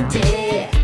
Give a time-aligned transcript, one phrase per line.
[0.00, 0.79] Ponte,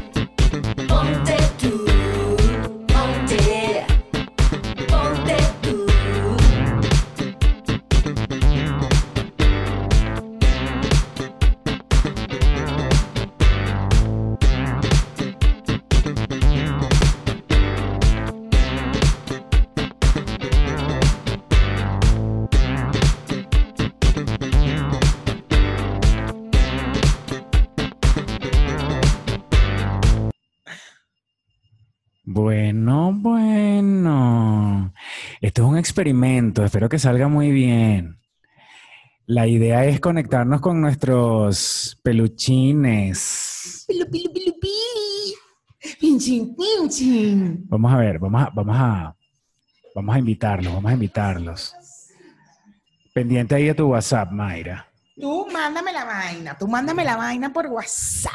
[35.97, 36.63] experimento.
[36.63, 38.21] Espero que salga muy bien.
[39.25, 43.87] La idea es conectarnos con nuestros peluchines.
[43.89, 45.97] Pilu, pilu, pilu, pili.
[45.99, 47.65] Pinchin, pinchin.
[47.69, 49.17] Vamos a ver, vamos a, vamos a,
[49.95, 51.75] vamos a invitarlos, vamos a invitarlos.
[53.15, 54.87] Pendiente ahí de tu WhatsApp, Mayra.
[55.19, 58.33] Tú mándame la vaina, tú mándame la vaina por WhatsApp.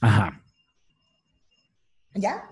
[0.00, 0.41] Ajá.
[2.14, 2.42] ¿Ya?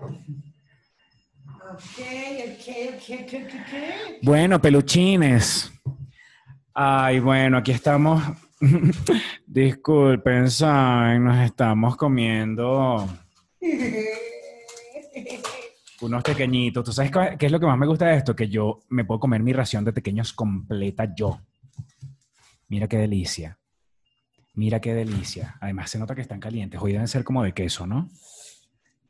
[1.71, 1.99] Ok,
[2.47, 4.21] ok, ok, ok, ok, ok.
[4.23, 5.71] Bueno, peluchines.
[6.73, 8.23] Ay, bueno, aquí estamos.
[9.45, 11.25] Disculpen, ¿saben?
[11.25, 13.07] Nos estamos comiendo
[16.01, 16.83] unos pequeñitos.
[16.83, 18.35] ¿Tú sabes qué qué es lo que más me gusta de esto?
[18.35, 21.41] Que yo me puedo comer mi ración de pequeños completa yo.
[22.67, 23.59] Mira qué delicia.
[24.53, 25.57] Mira qué delicia.
[25.61, 26.81] Además se nota que están calientes.
[26.81, 28.09] Hoy deben ser como de queso, ¿no?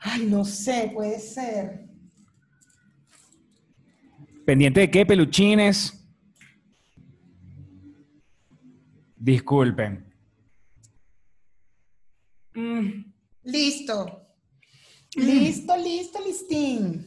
[0.03, 1.87] Ay, no sé, puede ser.
[4.45, 5.93] ¿Pendiente de qué, peluchines?
[9.15, 10.11] Disculpen.
[12.55, 13.13] Mm.
[13.43, 14.27] Listo.
[15.15, 17.05] Listo, listo, listín.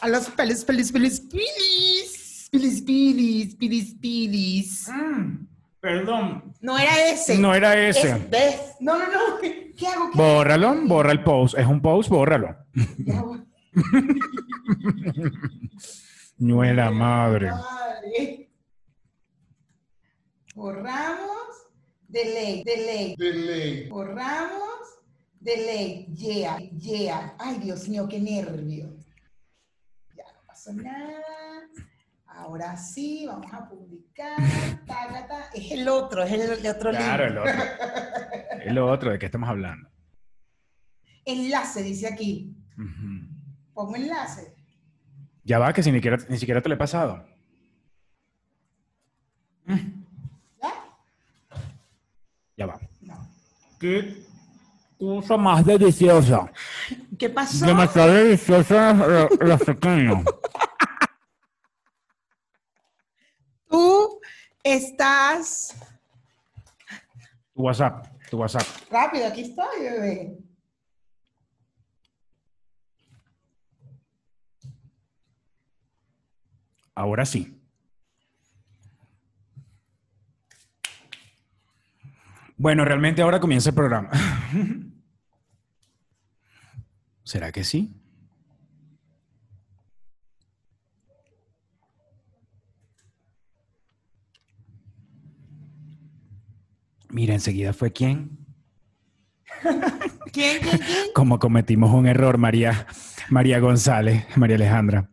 [0.00, 2.48] A los pelis, pelis, pelis, pilis.
[2.50, 4.88] Pilis, pilis, pilis, pilis.
[4.88, 5.47] Mm,
[5.80, 6.52] Perdón.
[6.60, 7.38] No era ese.
[7.38, 8.10] No era ese.
[8.10, 8.60] Es- ¿Ves?
[8.80, 9.40] No, no, no.
[9.40, 10.10] ¿Qué hago?
[10.10, 11.56] ¿Qué Bórralo, borra el post.
[11.56, 12.56] Es un post, bórralo.
[16.38, 17.50] No es la madre.
[17.50, 18.50] Madre.
[20.54, 21.66] Borramos.
[22.08, 23.14] Delay, delay.
[23.16, 23.88] Delay.
[23.88, 24.78] Borramos.
[25.40, 26.06] Delay.
[26.14, 27.34] Yeah, yeah.
[27.38, 28.96] Ay, Dios mío, qué nervio.
[30.16, 31.22] Ya no pasó nada.
[32.38, 34.38] Ahora sí, vamos a publicar.
[35.52, 37.32] Es el otro, es el, el otro Claro, link.
[37.32, 37.64] el otro.
[38.64, 39.88] El otro, ¿de qué estamos hablando?
[41.24, 42.54] Enlace, dice aquí.
[43.74, 44.54] Pongo enlace.
[45.44, 47.26] Ya va, que si ni siquiera, ni siquiera te lo he pasado.
[49.66, 50.74] ¿Ya?
[52.56, 52.78] Ya va.
[53.00, 53.28] No.
[53.80, 54.22] Qué
[54.98, 56.50] cosa más deliciosa.
[57.18, 57.66] ¿Qué pasó?
[57.66, 60.24] Demasiado deliciosa los, los pequeños.
[63.68, 64.20] Tú
[64.74, 65.74] estás
[67.54, 68.66] Tu WhatsApp, tu WhatsApp.
[68.90, 70.38] rápido, aquí estoy, bebé.
[76.94, 77.54] Ahora sí.
[82.56, 84.10] Bueno, realmente ahora comienza el programa.
[87.22, 87.97] ¿Será que sí?
[97.10, 98.38] Mira, enseguida fue quién.
[100.32, 101.06] ¿Quién, quién, quién?
[101.14, 102.86] Como cometimos un error, María,
[103.30, 105.10] María González, María Alejandra.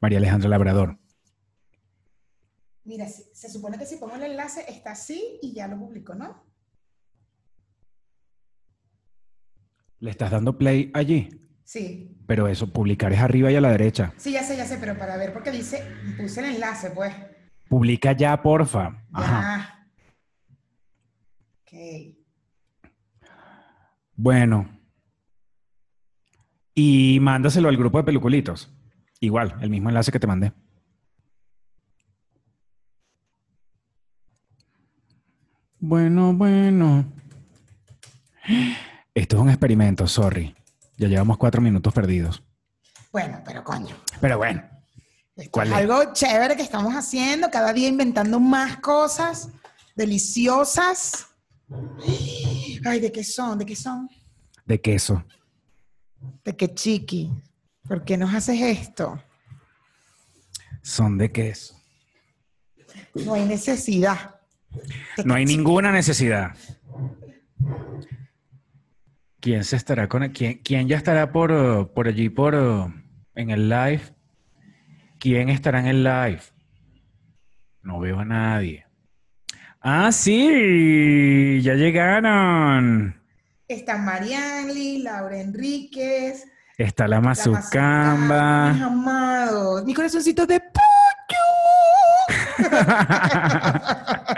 [0.00, 0.98] María Alejandra Labrador.
[2.84, 6.14] Mira, se, se supone que si pongo el enlace está así y ya lo publico,
[6.14, 6.44] ¿no?
[10.00, 11.28] Le estás dando play allí,
[11.64, 14.12] Sí, pero eso, publicar es arriba y a la derecha.
[14.16, 15.84] sí, ya sé, ya sé, pero para ver, porque dice,
[16.18, 17.14] puse el enlace, pues.
[17.68, 19.04] Publica ya, porfa.
[19.12, 19.40] Ajá.
[19.42, 19.81] Ya.
[21.72, 22.16] Ok.
[24.14, 24.68] Bueno.
[26.74, 28.70] Y mándaselo al grupo de peluculitos.
[29.20, 30.52] Igual, el mismo enlace que te mandé.
[35.78, 37.04] Bueno, bueno.
[39.14, 40.54] Esto es un experimento, sorry.
[40.96, 42.42] Ya llevamos cuatro minutos perdidos.
[43.10, 43.94] Bueno, pero coño.
[44.20, 44.62] Pero bueno,
[45.50, 45.74] ¿Cuál es?
[45.74, 49.50] algo chévere que estamos haciendo, cada día inventando más cosas
[49.94, 51.31] deliciosas.
[52.84, 53.58] Ay, ¿de qué son?
[53.58, 54.08] ¿De qué son?
[54.64, 55.24] de queso.
[56.44, 57.30] ¿De qué chiqui?
[57.86, 59.22] ¿Por qué nos haces esto?
[60.82, 61.80] Son de queso.
[63.14, 64.40] No hay necesidad.
[65.16, 66.56] ¿De No hay ninguna necesidad.
[69.40, 74.02] ¿Quién se estará con quién, quién ya estará por, por allí por en el live?
[75.18, 76.40] ¿Quién estará en el live?
[77.82, 78.86] No veo a nadie.
[79.82, 83.20] Ah, sí, ya llegaron.
[83.66, 86.44] Está Marianli, Laura Enríquez.
[86.78, 89.84] Está la Mazucamba, Mis amados.
[89.84, 90.78] Mi corazoncito de pollo.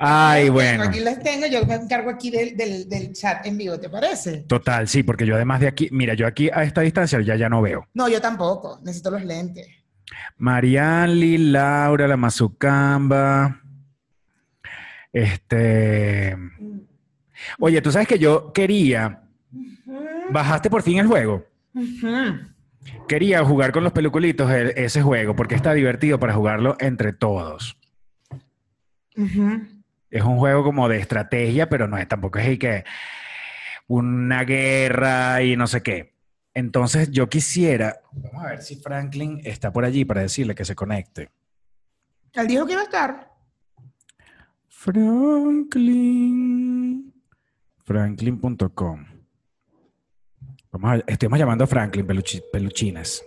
[0.00, 0.84] Ay, bueno.
[0.84, 4.38] Aquí los tengo, yo me encargo aquí del, del- del chat en vivo, ¿te parece?
[4.42, 7.48] Total, sí, porque yo además de aquí, mira, yo aquí a esta distancia ya ya
[7.48, 7.88] no veo.
[7.94, 9.66] No, yo tampoco, necesito los lentes.
[10.36, 13.60] Marianli, Laura, la Mazucamba.
[15.12, 16.36] Este.
[17.58, 19.22] Oye, tú sabes que yo quería.
[20.30, 21.46] Bajaste por fin el juego.
[23.06, 27.76] Quería jugar con los peluculitos el- ese juego porque está divertido para jugarlo entre todos.
[30.10, 32.84] Es un juego como de estrategia, pero no es tampoco es que
[33.86, 36.14] una guerra y no sé qué.
[36.58, 40.74] Entonces yo quisiera, vamos a ver si Franklin está por allí para decirle que se
[40.74, 41.30] conecte.
[42.32, 43.30] Él dijo que iba a estar.
[45.78, 47.14] Franklin.
[47.84, 49.04] Franklin.com.
[50.72, 53.22] Vamos a, estamos llamando a Franklin Peluchi- Peluchines.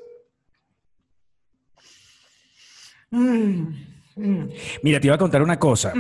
[3.12, 3.74] Mm,
[4.18, 4.50] mm.
[4.84, 5.94] Mira, te iba a contar una cosa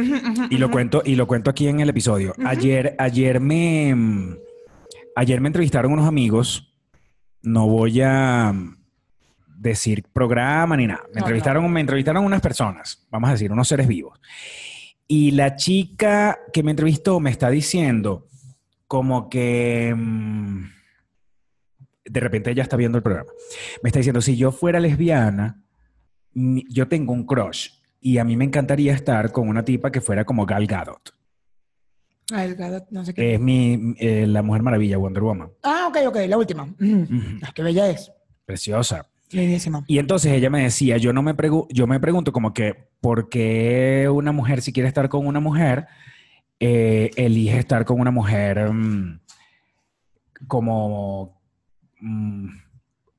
[0.49, 2.33] y lo cuento y lo cuento aquí en el episodio.
[2.45, 3.95] Ayer, ayer me,
[5.15, 6.67] ayer me entrevistaron unos amigos.
[7.43, 8.77] No voy a mm,
[9.47, 11.03] decir programa ni nada.
[11.07, 14.19] Me No, entrevistaron, me entrevistaron unas personas, vamos a decir, unos seres vivos.
[15.07, 18.27] Y la chica que me entrevistó me está diciendo
[18.87, 20.63] como que mm,
[22.05, 23.31] de repente ella está viendo el programa.
[23.83, 25.63] Me está diciendo, si yo fuera lesbiana,
[26.33, 30.25] yo tengo un crush y a mí me encantaría estar con una tipa que fuera
[30.25, 31.13] como Gal Gadot,
[32.31, 32.47] Ah,
[32.89, 33.33] no sé qué.
[33.33, 35.49] es mi, eh, la Mujer Maravilla, Wonder Woman.
[35.63, 36.63] Ah, ok, ok, la última.
[36.63, 37.07] Ujú.
[37.41, 38.11] Ah, qué bella es.
[38.45, 39.07] Preciosa.
[39.31, 39.83] Lindísima.
[39.87, 41.33] Y entonces ella me decía, yo no me
[41.69, 45.87] yo me pregunto como que, ¿por qué una mujer si quiere estar con una mujer,
[46.59, 49.19] eh, elige estar con una mujer mm,
[50.47, 51.41] como...
[51.99, 52.49] mm,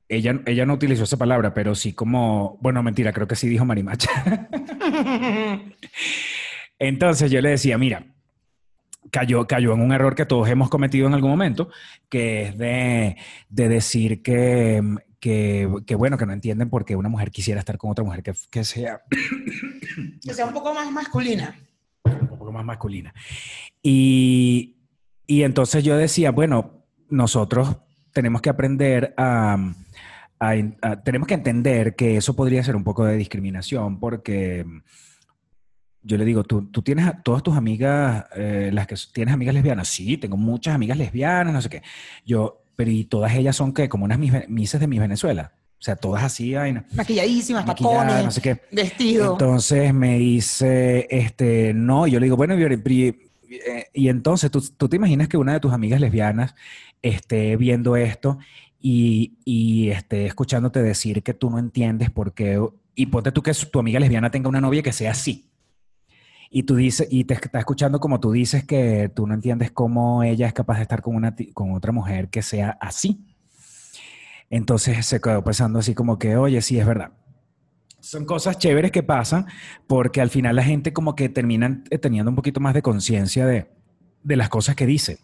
[0.09, 3.65] ella, ella no utilizó esa palabra, pero sí como, bueno, mentira, creo que sí dijo
[3.65, 4.09] marimacha.
[6.79, 8.05] Entonces yo le decía, mira,
[9.13, 11.69] cayó, cayó en un error que todos hemos cometido en algún momento,
[12.09, 13.15] que es de,
[13.47, 14.81] de decir que,
[15.19, 18.23] que, que, bueno, que no entienden por qué una mujer quisiera estar con otra mujer
[18.23, 19.01] que, que sea
[20.25, 21.55] que sea un poco más masculina.
[22.03, 23.13] un poco más masculina.
[23.83, 24.77] Y,
[25.27, 27.77] y entonces yo decía, bueno, nosotros
[28.13, 29.53] tenemos que aprender a,
[30.39, 34.65] a- a- Tenemos que entender que eso podría ser un poco de discriminación porque
[36.03, 39.53] yo le digo, tú, tú tienes a todas tus amigas, eh, las que tienes amigas
[39.55, 41.81] lesbianas, sí, tengo muchas amigas lesbianas, no sé qué.
[42.25, 45.53] Yo, pero y todas ellas son que como unas mis- mises de mi Venezuela.
[45.79, 48.61] O sea, todas así, vaina, Maquilladísimas, maquilladas, tacones, no sé qué.
[48.71, 49.31] vestido.
[49.33, 54.87] Entonces me dice, este, no, yo le digo, bueno, pri- eh, y entonces ¿tú, tú
[54.89, 56.55] te imaginas que una de tus amigas lesbianas
[57.01, 58.39] esté viendo esto
[58.79, 62.59] y, y esté escuchándote decir que tú no entiendes por qué,
[62.95, 65.49] y ponte tú que tu amiga lesbiana tenga una novia que sea así.
[66.55, 70.21] Y tú dices, y te está escuchando como tú dices que tú no entiendes cómo
[70.21, 73.25] ella es capaz de estar con, una, con otra mujer que sea así.
[74.51, 77.11] Entonces se quedó pensando así como que, oye, sí, es verdad.
[78.01, 79.47] Son cosas chéveres que pasan
[79.87, 83.47] porque al final la gente como que terminan eh, teniendo un poquito más de conciencia
[83.47, 83.71] de,
[84.21, 85.21] de las cosas que dice.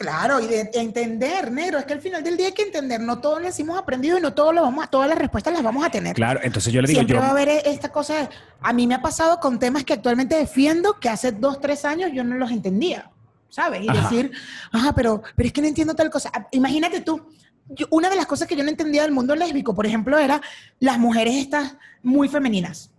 [0.00, 3.18] Claro, y de entender, negro, es que al final del día hay que entender, no
[3.20, 5.84] todo lo hemos aprendido y no todo lo vamos a, todas las respuestas las vamos
[5.84, 6.14] a tener.
[6.16, 8.30] Claro, entonces yo le digo, Siempre yo, va a haber e- esta cosa.
[8.62, 12.12] a mí me ha pasado con temas que actualmente defiendo que hace dos, tres años
[12.14, 13.10] yo no los entendía,
[13.50, 13.82] ¿sabes?
[13.84, 14.00] Y Ajá.
[14.08, 14.32] decir,
[14.72, 16.30] ajá, pero, pero es que no entiendo tal cosa.
[16.32, 17.20] Ah, Imagínate tú,
[17.68, 20.40] yo- una de las cosas que yo no entendía del mundo lésbico, por ejemplo, era
[20.78, 22.90] las mujeres estas muy femeninas,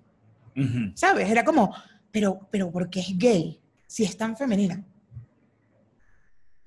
[0.56, 0.92] Ujú.
[0.94, 1.32] ¿sabes?
[1.32, 1.74] Era como,
[2.12, 4.84] pero, pero ¿por qué es gay si es tan femenina?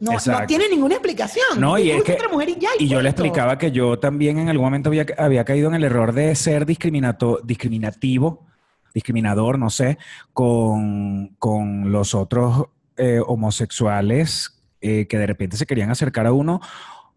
[0.05, 1.59] No, no tiene ninguna explicación.
[1.59, 2.69] No, y es que- mujer y ya.
[2.79, 5.85] Y yo le explicaba que yo también en algún momento había, había caído en el
[5.85, 8.47] error de ser discriminato, discriminativo,
[8.95, 9.99] discriminador, no sé,
[10.33, 16.61] con, con los otros eh, homosexuales eh, que de repente se querían acercar a uno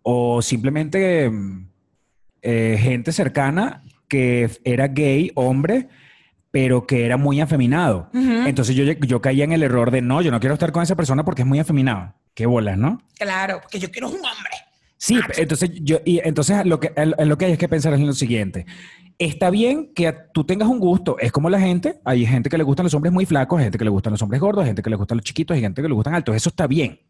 [0.01, 1.29] o simplemente
[2.41, 5.89] eh, gente cercana que era gay, hombre,
[6.49, 8.09] pero que era muy afeminado.
[8.13, 10.95] Entonces yo, yo caía en el error de no, yo no quiero estar con esa
[10.95, 12.13] persona porque es muy afeminado.
[12.37, 13.01] Qué bolas, ¿no?
[13.17, 14.51] Claro, porque yo quiero un hombre.
[14.95, 16.93] Sí, entonces yo y entonces lo que
[17.25, 18.67] lo que hay es que pensar es lo siguiente.
[19.17, 22.63] Está bien que tú tengas un gusto, es como la gente, hay gente que le
[22.63, 24.89] gustan los hombres muy flacos, hay gente que le gustan los hombres gordos, gente que
[24.91, 27.01] le gustan los chiquitos, hay gente que le gustan altos, eso está bien.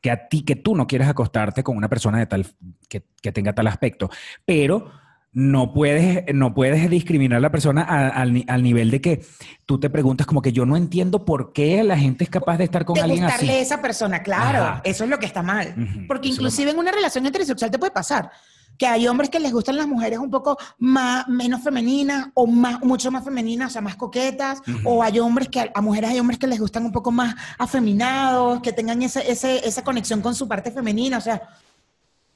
[0.00, 2.44] Que a ti que tú no quieres acostarte con una persona de tal
[2.88, 4.10] que, que tenga tal aspecto,
[4.44, 4.90] pero
[5.34, 9.24] no puedes, no puedes discriminar a la persona a- al, ni- al nivel de que
[9.66, 12.64] tú te preguntas como que yo no entiendo por qué la gente es capaz de
[12.64, 13.48] estar con de alguien así.
[13.50, 14.62] a esa persona, claro.
[14.64, 14.80] Ajá.
[14.84, 15.74] Eso es lo que está mal.
[15.76, 18.30] Ujú, Porque inclusive en una relación heterosexual te puede pasar
[18.78, 22.80] que hay hombres que les gustan las mujeres un poco más, menos femeninas o más,
[22.82, 26.40] mucho más femeninas, o sea, más coquetas, o hay hombres que, a mujeres hay hombres
[26.40, 30.48] que les gustan un poco más afeminados, que tengan ese, ese- esa conexión con su
[30.48, 31.40] parte femenina, o sea,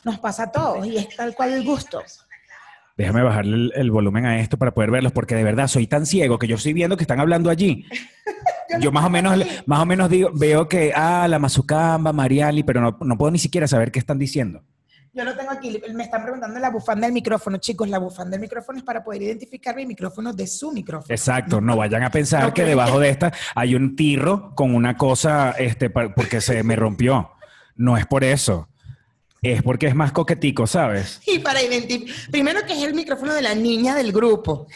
[0.05, 2.02] nos pasa a todos y es tal cual el gusto.
[2.99, 6.05] Déjame bajarle el, el volumen a esto para poder verlos, porque de verdad soy tan
[6.05, 7.87] ciego que yo estoy viendo que están hablando allí.
[8.81, 12.83] Yo más o menos, más o menos digo, veo que, ah, la Mazucamba, Mariali, pero
[12.83, 14.62] no, no puedo ni siquiera saber qué están diciendo.
[15.14, 17.57] Yo lo tengo aquí, me están preguntando la bufanda del micrófono.
[17.57, 21.12] Chicos, la bufanda del micrófono es para poder identificar mi micrófono de su micrófono.
[21.12, 24.97] Exacto, no vayan a pensar No que debajo de esta hay un tirro con una
[24.97, 27.31] cosa, este, porque se me rompió.
[27.75, 28.69] No es por eso.
[29.40, 31.21] Es porque es más coquetico, ¿sabes?
[31.26, 34.66] Y para identificar, primero que es el micrófono de la niña del grupo.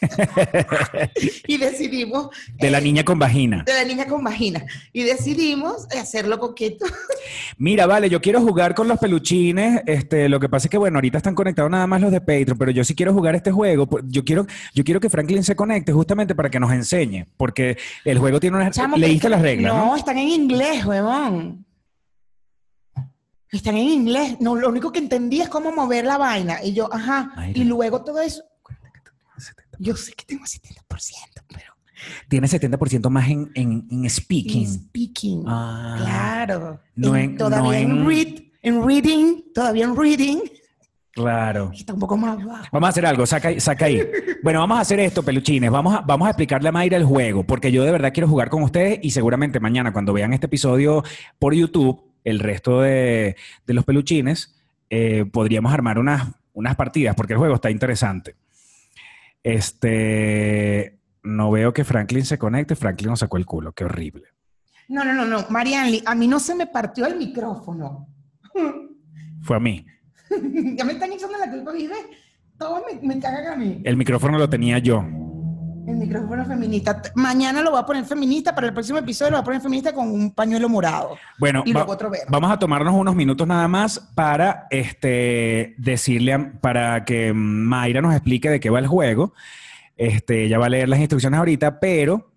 [1.46, 3.62] y decidimos, De la eh, niña con vagina.
[3.64, 4.64] de la niña con vagina.
[4.92, 6.84] Y decidimos hacerlo coqueto.
[7.58, 9.82] Mira, vale, yo quiero jugar con los peluchines.
[9.86, 12.58] Este, lo que pasa es que, bueno, ahorita están conectados nada más los de Patreon,
[12.58, 13.88] pero yo sí quiero jugar este juego.
[14.04, 18.18] Yo quiero, yo quiero que Franklin se conecte justamente para que nos enseñe, porque el
[18.18, 18.74] juego tiene unas.
[18.74, 19.86] Chamo, leíste las reglas, ¿no?
[19.86, 21.64] No, están en inglés, huevón.
[23.54, 24.36] Están en inglés.
[24.40, 26.62] No, lo único que entendí es cómo mover la vaina.
[26.62, 27.32] Y yo, ajá.
[27.36, 27.58] Mayra.
[27.58, 28.42] Y luego todo eso.
[29.78, 30.78] Yo sé que tengo 70%,
[31.48, 31.72] pero.
[32.28, 34.62] Tiene 70% más en, en, en speaking.
[34.62, 35.44] In speaking.
[35.46, 35.96] Ah.
[35.98, 36.80] claro.
[36.96, 40.38] No En- en- todavía no en, en- read, en reading, todavía en reading.
[41.12, 41.70] Claro.
[41.72, 42.64] Está un poco más bajo.
[42.72, 44.00] Vamos a hacer algo, saca, ahí- saca ahí.
[44.42, 45.70] Bueno, vamos a hacer esto, peluchines.
[45.70, 48.50] Vamos a, vamos a explicarle a Mayra el juego, porque yo de verdad quiero jugar
[48.50, 51.02] con ustedes y seguramente mañana, cuando vean este episodio
[51.38, 54.56] por YouTube, el resto de, de los peluchines,
[54.90, 58.34] eh, podríamos armar unas, unas partidas, porque el juego está interesante.
[59.42, 60.98] Este.
[61.22, 62.76] No veo que Franklin se conecte.
[62.76, 63.72] Franklin nos sacó el culo.
[63.72, 64.24] Qué horrible.
[64.88, 65.46] No, no, no, no.
[65.48, 68.08] Marianne, a mí no se me partió el micrófono.
[69.42, 69.86] Fue a mí.
[70.76, 71.94] ya me están echando la culpa, ¿vive?
[72.58, 73.80] Todos me, me cagan a mí.
[73.84, 75.02] El micrófono lo tenía yo.
[75.86, 77.02] El micrófono feminista.
[77.14, 79.92] Mañana lo voy a poner feminista, para el próximo episodio lo voy a poner feminista
[79.92, 81.16] con un pañuelo morado.
[81.38, 82.24] Bueno, Y va- luego otro verde.
[82.28, 88.14] vamos a tomarnos unos minutos nada más para este, decirle, a- para que Mayra nos
[88.14, 89.34] explique de qué va el juego.
[89.96, 92.32] Este, ella va a leer las instrucciones ahorita, pero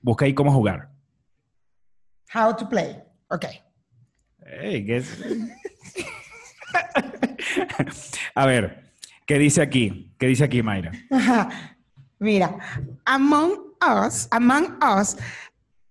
[0.00, 0.90] busca ahí cómo jugar.
[2.34, 2.96] How to play.
[3.28, 3.46] Ok.
[8.34, 8.83] a ver,
[9.26, 10.12] ¿qué dice aquí?
[10.18, 10.92] ¿Qué dice aquí, Mayra?
[11.10, 11.48] Ajá.
[12.18, 12.56] Mira,
[13.04, 13.52] Among
[14.06, 15.16] Us, Among Us,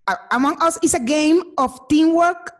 [0.07, 2.51] a- Among Us is a game of teamwork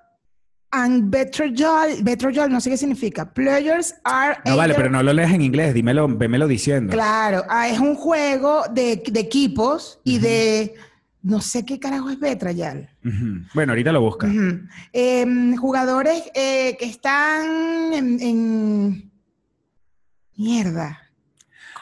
[0.71, 2.01] and betrothal.
[2.03, 3.33] Betrothal, no sé qué significa.
[3.33, 4.37] Players are.
[4.45, 6.91] No vale, pero no lo leas en inglés, dímelo, vémelo diciendo.
[6.93, 10.75] Claro, ah, es un juego de, de equipos y de.
[11.21, 12.89] No sé qué carajo es betrothal.
[13.05, 13.45] Ujú.
[13.53, 14.27] Bueno, ahorita lo busca.
[14.91, 19.12] Em, jugadores eh, que están en, en-
[20.37, 20.99] Mierda.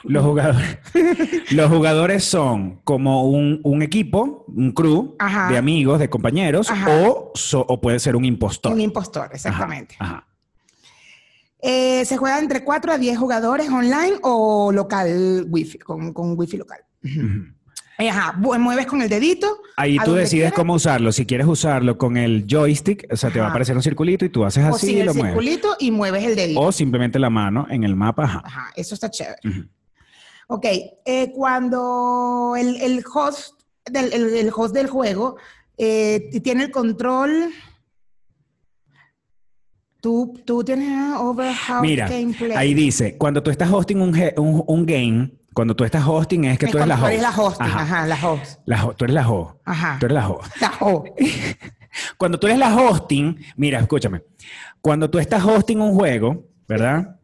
[0.03, 0.79] Los jugadores,
[1.51, 5.49] los jugadores son como un, un equipo, un crew Ajá.
[5.51, 8.73] de amigos, de compañeros, o, so- o puede ser un impostor.
[8.73, 9.95] Un impostor, exactamente.
[9.99, 10.27] Ajá, ajá.
[11.63, 16.57] Eh, se juega entre 4 a 10 jugadores online o local wifi, con, con wifi
[16.57, 16.79] local.
[17.03, 17.09] Eh,
[17.97, 19.61] Ajá, bu- mueves con el dedito.
[19.77, 21.11] Ahí tú decides quieras, cómo usarlo.
[21.11, 23.53] Si quieres usarlo con el joystick, o sea, te va a Ajá.
[23.53, 25.31] aparecer un circulito y tú haces O así sin y el lo mueves.
[25.33, 26.59] circulito y mueves el dedito.
[26.61, 28.23] O simplemente la mano en el mapa.
[28.23, 28.41] Ajá.
[28.43, 29.37] Ajá, eso está chévere.
[29.45, 29.67] Ujú.
[30.47, 30.65] Ok,
[31.05, 35.37] eh, cuando el, el host del, el, el host del juego
[35.77, 37.51] eh, tiene el control,
[40.01, 42.51] tú, tú tienes ah, over how Mira, gameplay.
[42.55, 46.65] ahí dice, cuando tú estás hosting un, un game, cuando tú estás hosting es que
[46.65, 47.03] Es tú eres la host.
[47.03, 47.81] tú eres la hosting, Ajá.
[47.81, 48.59] ajá, la host.
[48.65, 49.55] La ho- tú eres la host.
[49.65, 49.97] Ajá.
[49.99, 50.55] Tú eres la host.
[50.61, 51.07] La host.
[52.17, 54.21] Cuando tú eres la hosting, mira, escúchame.
[54.79, 57.17] Cuando tú estás hosting un juego, ¿verdad?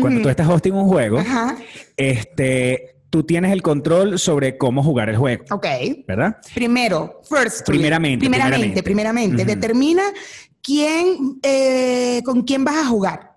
[0.00, 1.56] Cuando tú estás hosting un juego, Ajá,
[1.96, 5.66] este, tú tienes el control sobre cómo jugar el juego, ok.
[6.06, 6.36] ¿verdad?
[6.54, 7.64] Primero, first.
[7.66, 8.82] Primeramente, Primeramente, primeramente.
[8.82, 9.44] primeramente.
[9.46, 10.02] Determina
[10.62, 13.36] quién, eh, con quién vas a jugar.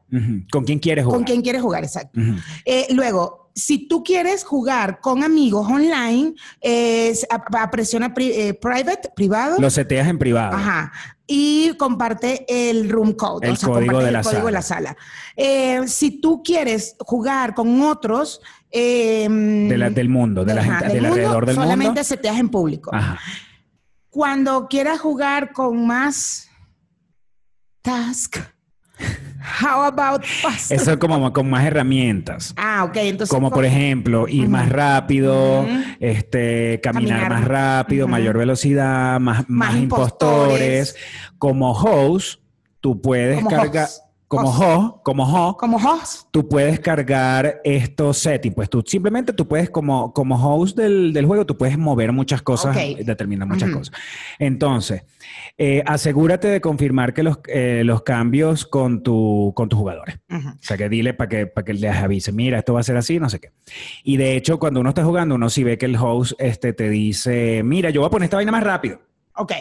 [0.51, 1.17] ¿Con quién quieres jugar?
[1.19, 2.19] Con quién quieres jugar, exacto.
[2.65, 8.53] Eh, luego, si tú quieres jugar con amigos online, es, a- a- presiona pri- eh,
[8.55, 9.57] private, privado.
[9.59, 10.55] Lo seteas en privado.
[10.57, 10.91] Ajá.
[11.27, 13.47] Y comparte el room code.
[13.47, 14.97] El código comparte de el la código de la sala.
[15.35, 18.41] Eh, si tú quieres jugar con otros.
[18.71, 21.85] eh, De la- del mundo, de la ajá, gente, del del mundo, alrededor del solamente
[21.87, 22.03] mundo.
[22.03, 22.91] seteas en público.
[22.93, 23.19] Ajá.
[24.11, 26.49] Cuando quieras jugar con más
[27.81, 28.37] task,
[29.39, 30.75] How about faster?
[30.77, 32.53] Eso es como con más herramientas.
[32.57, 32.95] Ah, ok.
[32.97, 35.65] Entonces, Como por ejemplo, ir más rápido,
[35.99, 37.39] este, caminar, Caminar.
[37.41, 40.89] más rápido, mayor velocidad, más, más, impostores.
[40.93, 40.95] impostores.
[41.37, 42.41] Como host,
[42.81, 43.85] tú puedes cargar.
[43.85, 44.03] host.
[44.29, 44.97] Como Host.
[45.03, 46.27] como host, como host.
[46.29, 48.53] tú puedes cargar estos settings.
[48.53, 52.43] Pues tú simplemente tú puedes, como, como host del, del juego, tú puedes mover muchas
[52.43, 53.91] cosas, determinar muchas cosas.
[54.37, 55.01] Entonces,
[55.57, 60.19] eh, asegúrate de confirmar que los, eh, los cambios con, tu, con tus jugadores.
[60.29, 62.97] O sea, que dile para que, para que les avise, mira, esto va a ser
[62.97, 63.51] así, no sé qué.
[64.03, 66.87] Y de hecho, cuando uno está jugando, uno sí ve que el host este, te
[66.91, 69.01] dice, mira, yo voy a poner esta vaina más rápido.
[69.35, 69.53] Ok,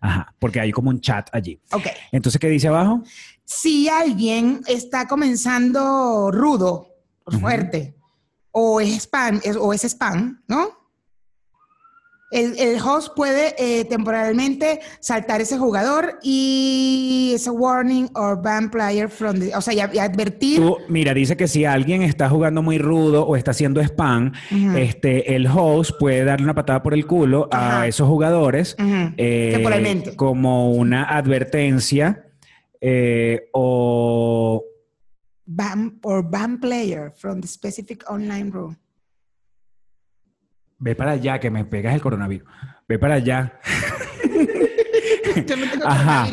[0.00, 1.58] Ajá, porque hay como un chat allí.
[1.72, 1.86] ok.
[2.12, 3.02] Entonces, ¿qué dice abajo?
[3.44, 6.88] Si alguien está comenzando rudo,
[7.40, 7.94] fuerte,
[8.50, 10.68] o es spam, es- o es spam, ¿no?
[12.30, 19.08] El, el host puede eh, temporalmente saltar ese jugador y ese warning or ban player
[19.08, 20.56] from the, o sea, y, y advertir.
[20.58, 24.32] Tú, mira, dice que si alguien está jugando muy rudo o está haciendo spam,
[24.76, 28.74] este, el host puede darle una patada por el culo a esos jugadores
[29.16, 30.16] eh, Temporalmente.
[30.16, 32.23] como una advertencia
[32.86, 34.62] eh, o
[35.46, 38.76] ban or ban player from the specific online room.
[40.78, 42.46] ve para allá que me pegas el coronavirus.
[42.86, 43.58] Ve para allá.
[45.46, 46.28] Yo no tengo Ajá.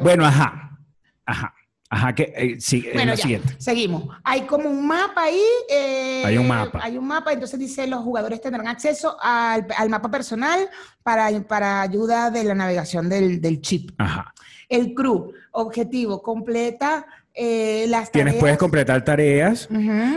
[0.00, 0.78] Bueno, ajá.
[1.26, 1.54] Ajá.
[1.88, 3.54] Ajá, que eh, sí, es Bueno, lo ya, siguiente.
[3.58, 4.08] seguimos.
[4.24, 5.40] Hay como un mapa ahí.
[5.70, 6.80] eh, Hay un mapa.
[6.82, 10.68] Hay un mapa, entonces dice los jugadores tendrán acceso al, al mapa personal
[11.04, 13.90] para, para ayuda de la navegación del, del chip.
[13.98, 14.32] Ajá.
[14.68, 17.06] El crew, objetivo, completa
[17.38, 18.40] eh, las Tienes, tareas.
[18.40, 19.68] puedes completar tareas.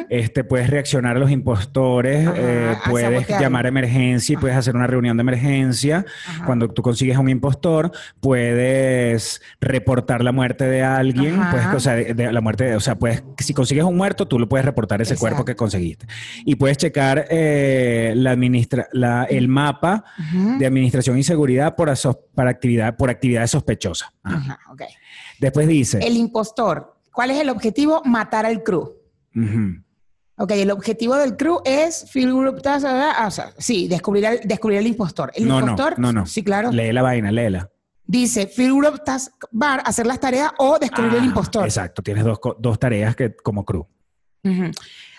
[0.09, 4.73] Este, puedes reaccionar a los impostores, Ajá, eh, puedes llamar a emergencia y puedes hacer
[4.73, 6.05] una reunión de emergencia.
[6.27, 6.45] Ajá.
[6.45, 7.91] Cuando tú consigues a un impostor,
[8.21, 12.79] puedes reportar la muerte de alguien, puedes, o sea, de, de la muerte, de- o
[12.79, 16.07] sea, puedes, si consigues un muerto, tú lo puedes reportar ese cuerpo que conseguiste.
[16.45, 20.05] Y puedes checar eh, la administra la- el mapa
[20.57, 21.91] de administración y seguridad por,
[22.33, 24.09] para actividad, por actividades sospechosas.
[24.23, 24.57] Ajá.
[25.39, 26.95] Después dice, El impostor.
[27.13, 28.01] ¿Cuál es el objetivo?
[28.05, 28.93] Matar al crew.
[29.35, 29.83] ujú,
[30.41, 32.05] Ok, el objetivo del crew es
[33.27, 35.31] o sea, sí, descubrir al, descubrir al impostor.
[35.35, 36.25] El No, no, impostor, no, no.
[36.25, 37.69] sí, claro, lee la vaina, léela.
[38.05, 38.45] dice
[39.03, 41.65] task bar, hacer las tareas o descubrir el Ah, impostor.
[41.65, 43.85] Exacto, tienes dos, dos tareas que como crew.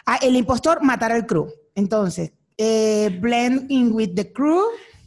[0.07, 1.49] Ah, el impostor, matar al crew.
[1.75, 4.63] Entonces, eh, blend in with the crew.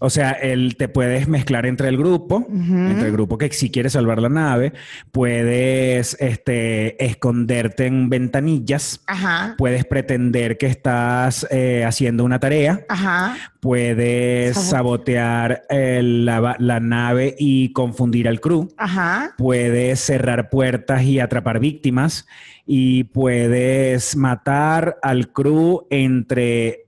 [0.06, 3.90] O sea, él te puedes mezclar entre el grupo, entre el grupo que sí quiere
[3.90, 4.74] salvar la nave,
[5.14, 13.38] puedes este, esconderte en ventanillas, Ajá, puedes pretender que estás eh, haciendo una tarea, ajá,
[13.62, 19.34] puedes Sabo- sabotear eh, la nave y confundir al crew, ajá.
[19.38, 22.28] puedes cerrar puertas y atrapar víctimas
[22.66, 26.83] y puedes matar al crew entre...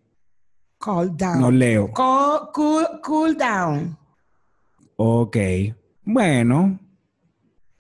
[0.86, 1.42] Cool down.
[1.42, 1.92] No leo.
[1.92, 3.98] Co- cool, cool down.
[4.98, 5.36] Ok.
[6.04, 6.80] Bueno.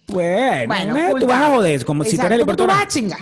[0.07, 2.87] Bueno, Bueno, eh, cool tú vas a joder, como si eres el tú vas a
[2.87, 3.19] chingar.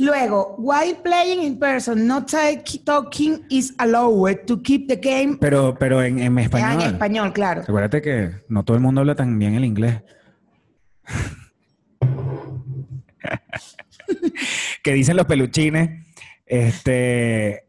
[0.00, 5.74] Luego, while playing in person, not talk- talking is allowed to keep the game Pero,
[5.78, 6.82] pero en, en Ah, español.
[6.82, 7.62] en español, claro.
[7.62, 10.00] Acuérdate que no todo el mundo habla tan bien el inglés.
[14.82, 16.04] que dicen los peluchines.
[16.46, 17.64] Este.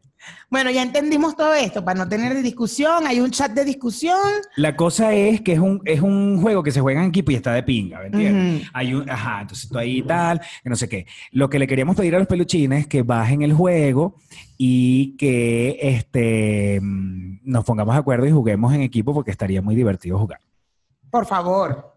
[0.50, 1.84] Bueno, ya entendimos todo esto.
[1.84, 4.18] Para no tener discusión, hay un chat de discusión.
[4.56, 7.36] La cosa es que es un, es un juego que se juega en equipo y
[7.36, 8.68] está de pinga, ¿me entiendes?
[8.72, 11.06] Hay un, ajá, entonces tú ahí y tal, que no sé qué.
[11.30, 14.16] Lo que le queríamos pedir a los peluchines es que bajen el juego
[14.58, 19.76] y que este, mm, nos pongamos de acuerdo y juguemos en equipo porque estaría muy
[19.76, 20.40] divertido jugar.
[21.12, 21.96] Por favor.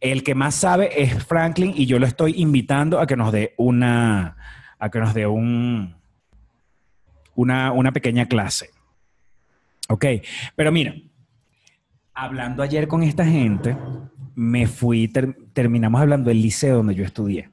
[0.00, 3.52] El que más sabe es Franklin y yo lo estoy invitando a que nos dé
[3.58, 4.36] una,
[4.78, 5.94] a que nos dé un,
[7.34, 8.70] una, una pequeña clase.
[9.88, 10.04] Ok,
[10.56, 10.94] pero mira,
[12.14, 13.76] hablando ayer con esta gente,
[14.34, 17.50] me fui, ter- terminamos hablando del liceo donde yo estudié.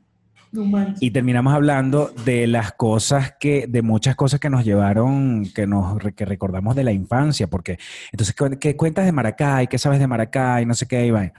[1.00, 6.00] Y terminamos hablando de las cosas que, de muchas cosas que nos llevaron, que nos
[6.16, 7.78] que recordamos de la infancia, porque
[8.12, 9.68] entonces, ¿qué, qué cuentas de Maracay?
[9.68, 10.66] ¿Qué sabes de Maracay?
[10.66, 11.34] No sé qué, Iván.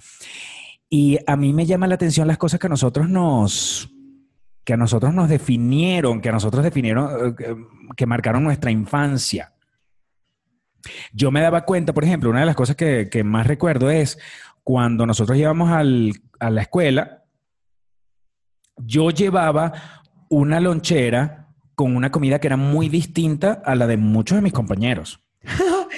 [0.89, 3.91] Y a mí me llama la atención las cosas que a nosotros nos,
[4.65, 7.57] que a nosotros nos definieron, que a nosotros definieron, eh, que-
[7.97, 9.53] que marcaron nuestra infancia.
[11.13, 14.19] Yo me daba cuenta, por ejemplo, una de las cosas que, que más recuerdo es
[14.63, 17.25] cuando nosotros íbamos al- a la escuela,
[18.77, 19.73] yo llevaba
[20.29, 24.53] una lonchera con una comida que era muy distinta a la de muchos de mis
[24.53, 25.21] compañeros.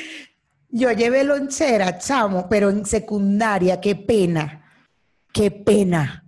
[0.74, 4.64] Yo llevé lonchera, chamo, pero en secundaria, qué pena.
[5.30, 6.24] Qué pena.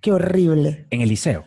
[0.00, 0.86] Qué horrible.
[0.88, 1.44] En el liceo.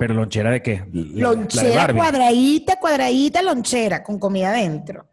[0.00, 0.76] ¿Pero lonchera de qué?
[0.76, 5.06] La- la de Lonchera cuadradita, cuadradita, lonchera, con comida adentro.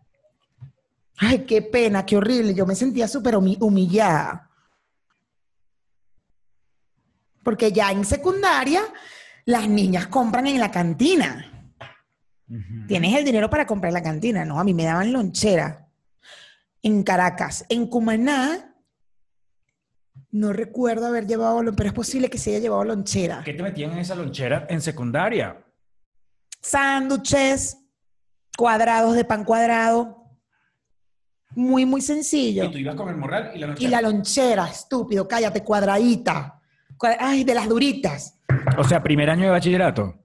[1.17, 2.53] Ay, qué pena, qué horrible.
[2.53, 4.49] Yo me sentía súper humi- humillada.
[7.43, 8.81] Porque ya en secundaria,
[9.45, 11.69] las niñas compran en la cantina.
[12.87, 14.57] Tienes el dinero para comprar en la cantina, ¿no?
[14.57, 15.85] A mí me daban lonchera
[16.81, 17.65] en Caracas.
[17.67, 18.66] En Cumaná,
[20.31, 23.41] no recuerdo haber llevado, pero es posible que se haya llevado lonchera.
[23.43, 25.63] ¿Qué te metían en esa lonchera en secundaria?
[26.61, 27.77] sándwiches,
[28.57, 30.25] cuadrados de pan cuadrado.
[31.55, 32.65] Muy, muy sencillo.
[32.65, 33.89] Y tú ibas con el morral y la Y lonchera.
[33.91, 36.59] la lonchera, estúpido, cállate, cuadradita.
[36.97, 38.39] Cua- Ay, de las duritas.
[38.77, 40.15] O sea, primer año de bachillerato.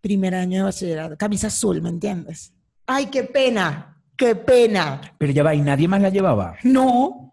[0.00, 2.54] Primer año de bachillerato, camisa azul, ¿me entiendes?
[2.86, 5.14] Ay, qué pena, qué pena.
[5.18, 6.56] Pero ya va, y nadie más la llevaba.
[6.62, 7.27] No,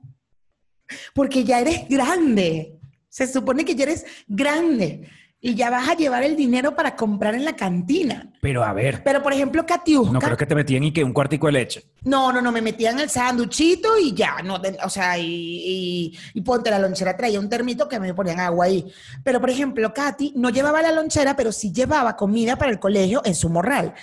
[1.13, 2.80] porque ya eres grande.
[3.10, 7.36] Se supone que ya eres grande y ya vas a llevar el dinero para comprar
[7.36, 8.34] en la cantina.
[8.41, 10.12] Pero a ver, Pero, por ejemplo, Katiuska.
[10.12, 11.84] no creo que te metían y que un cuartico de leche.
[12.04, 16.41] No, no, no, me metían el sanduchito y ya, no, o sea, y, y- y
[16.41, 18.91] ponte la lonchera, traía un termito que me ponían agua ahí.
[19.24, 23.21] Pero, por ejemplo, Katy no llevaba la lonchera, pero sí llevaba comida para el colegio
[23.24, 23.93] en su morral.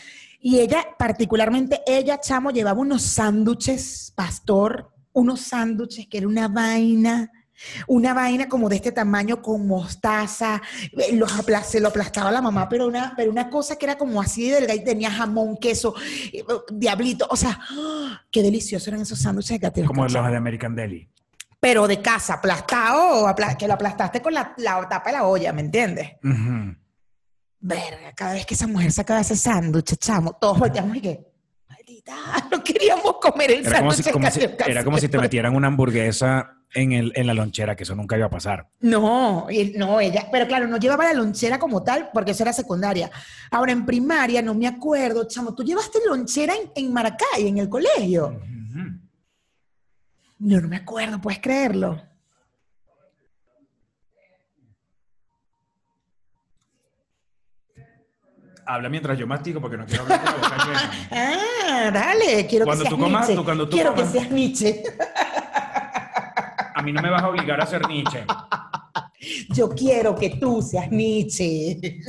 [0.41, 7.31] Y ella, particularmente ella, chamo, llevaba unos sándwiches, pastor, unos sándwiches que era una vaina.
[7.87, 10.61] Una vaina como de este tamaño con mostaza,
[10.99, 13.97] eh, los apla- se lo aplastaba la mamá, pero una, pero una cosa que era
[13.97, 15.95] como así de delgada y tenía jamón, queso,
[16.33, 17.25] eh, diablito.
[17.31, 18.21] O sea, ¡ah!
[18.33, 21.09] qué deliciosos eran esos sándwiches de Como los de American Deli.
[21.61, 25.53] Pero de casa, aplastado, apla- que lo aplastaste con la, la tapa de la olla,
[25.53, 26.11] ¿me entiendes?
[27.61, 31.32] Verga, cada vez que esa mujer sacaba ese sándwich, chamo, todos volteamos y que,
[32.51, 34.29] no queríamos comer el Era como, si, como
[34.67, 38.17] era como si te metieran una hamburguesa en, el, en la lonchera, que eso nunca
[38.17, 38.69] iba a pasar.
[38.81, 43.11] No, no, ella, pero claro, no llevaba la lonchera como tal, porque eso era secundaria.
[43.51, 47.69] Ahora, en primaria, no me acuerdo, chamo, tú llevaste lonchera en, en Maracay, en el
[47.69, 48.41] colegio.
[50.39, 52.03] No, no me acuerdo, puedes creerlo.
[58.65, 60.93] Habla mientras yo mastico porque no quiero hablar con la boca llena.
[61.75, 63.35] Ah, dale, quiero Cuando que tú seas comas, Nietzsche.
[63.37, 64.13] tú- cuando tú quiero comas.
[64.13, 64.83] que seas Nietzsche.
[66.75, 68.25] A mí no me vas a obligar a ser Nietzsche.
[69.55, 72.01] Yo quiero que tú seas Nietzsche.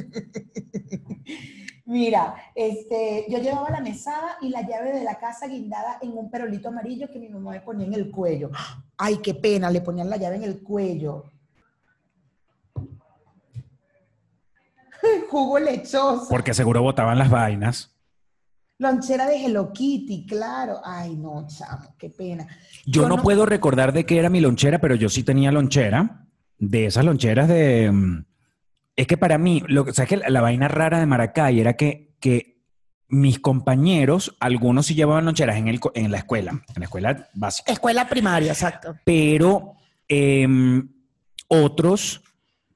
[1.86, 6.32] Mira, este, yo llevaba la mesada y la llave de la casa guindada en un
[6.32, 8.50] perolito amarillo que mi mamá me ponía en el cuello.
[8.98, 11.26] Ay, qué pena, le ponían la llave en el cuello.
[15.30, 16.28] Jugo lechoso.
[16.30, 17.90] Porque seguro botaban las vainas.
[18.80, 20.82] Lonchera de Hello Kitty, claro.
[20.84, 22.48] Ay, no, chamo, qué pena.
[22.86, 25.52] Yo, Yo no, no- puedo recordar de qué era mi lonchera, pero yo sí tenía
[25.52, 26.26] lonchera.
[26.58, 27.92] De esas loncheras de...
[27.92, 28.26] mm,
[28.96, 32.16] Es que para mí, lo, ¿sabes que la, la vaina rara de Maracay era que,
[32.20, 32.62] que
[33.10, 37.72] mis compañeros, algunos sí llevaban loncheras en, el, en la escuela, en la escuela básica,
[37.72, 38.96] Escuela primaria, exacto.
[39.06, 39.74] pero
[40.08, 40.88] em,
[41.48, 42.22] otros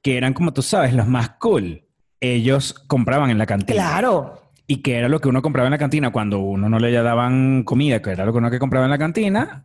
[0.02, 1.82] que eran, como tú sabes, los más cool,
[2.20, 3.74] ellos compraban en la cantina.
[3.82, 4.42] Claro.
[4.66, 7.62] ¿Y qué era lo que uno compraba en la cantina cuando uno no le daban
[7.64, 8.02] comida?
[8.02, 9.64] que era lo que uno que compraba en la cantina?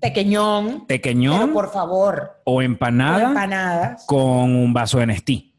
[0.00, 0.86] Pequeñón.
[0.86, 2.40] Tequeñón Pero por favor.
[2.44, 4.04] o o empanada empanadas.
[4.06, 5.54] con un vaso de Nestí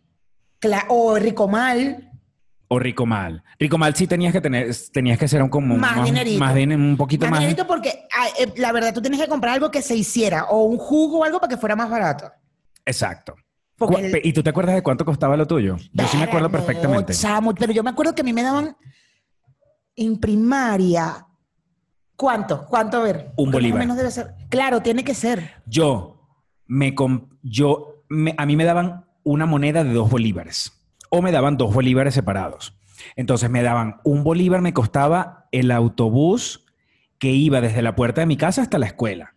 [0.59, 2.11] Cla- o ricomal.
[2.67, 3.43] o rico mal.
[3.59, 6.39] Rico mal sí tenías que tener, tenías que ser un como Más dinerito.
[6.39, 7.39] más din- un poquito Más más.
[7.41, 7.89] dinerito porque
[8.39, 11.23] eh, la verdad tú tienes que comprar algo que se hiciera o un jugo o
[11.23, 12.31] algo para que fuera más barato.
[12.85, 13.35] Exacto.
[13.97, 15.77] El- ¿Y tú te acuerdas de cuánto costaba lo tuyo?
[15.91, 17.13] Yo sí me acuerdo perfectamente.
[17.13, 18.75] chamo, pero yo me acuerdo que a mí me daban
[19.95, 21.25] en primaria.
[22.15, 22.65] ¿Cuánto?
[22.67, 22.97] ¿Cuánto?
[22.97, 23.33] A ver.
[23.35, 23.79] Un bolívar.
[23.79, 24.33] menos debe ser.
[24.49, 25.55] Claro, tiene que ser.
[25.65, 26.21] Yo
[26.65, 26.95] me
[27.43, 30.71] yo me- a mí me daban una moneda de dos bolívares
[31.09, 32.77] o me daban dos bolívares separados.
[33.17, 36.65] Entonces me daban un bolívar me costaba el autobús
[37.19, 39.34] que iba desde la puerta de mi casa hasta la escuela.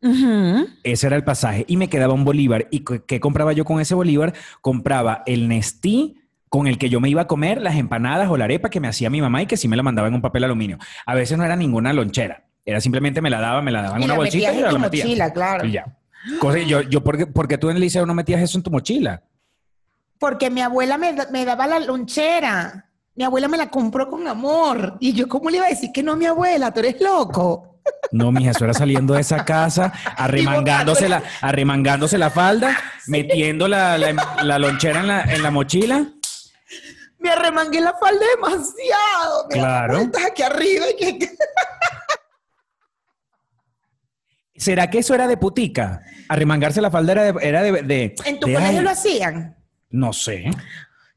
[0.00, 1.64] Ese era el pasaje.
[1.68, 2.68] Y me quedaba un bolívar.
[2.70, 4.34] ¿Y qué compraba yo con ese bolívar?
[4.60, 6.16] Compraba el Nestí
[6.48, 8.88] con el que yo me iba a comer las empanadas o la arepa que me
[8.88, 10.78] hacía mi mamá y que sí me la mandaba en un papel aluminio.
[11.04, 12.44] A veces no era ninguna lonchera.
[12.64, 15.04] Era simplemente me la daba, me la daba en una bolsita y la metía.
[15.04, 15.66] mochila, claro.
[15.66, 15.96] Y ya.
[16.40, 19.22] Cosa- yo, yo porque, porque tú en el liceo no metías eso en tu mochila.
[20.18, 22.86] Porque mi abuela me, me daba la lonchera.
[23.14, 24.96] Mi abuela me la compró con amor.
[25.00, 26.72] Y yo, ¿cómo le iba a decir que no, mi abuela?
[26.72, 27.67] Tú eres loco.
[28.10, 33.98] No, mija, eso era saliendo de esa casa, arremangándose la, arremangándose la falda, metiendo la,
[33.98, 36.06] la- la lonchera en la, en la mochila.
[37.18, 39.46] Me arremangué la falda demasiado.
[39.50, 39.96] Me Claro.
[39.96, 40.86] vueltas aquí arriba.
[40.98, 41.30] y que-
[44.56, 46.02] ¿Será que eso era de putica?
[46.28, 47.46] Arremangarse la falda era de...
[47.48, 49.56] Era de, de- ¿En tu de, colegio ay, lo hacían?
[49.90, 50.50] No sé.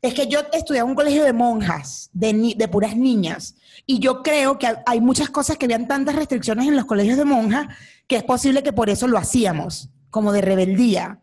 [0.01, 3.99] Es que yo estudiaba en un colegio de monjas, de, ni- de puras niñas, y
[3.99, 7.67] yo creo que hay muchas cosas que habían tantas restricciones en los colegios de monjas
[8.07, 11.19] que es posible que por eso lo hacíamos, como de rebeldía.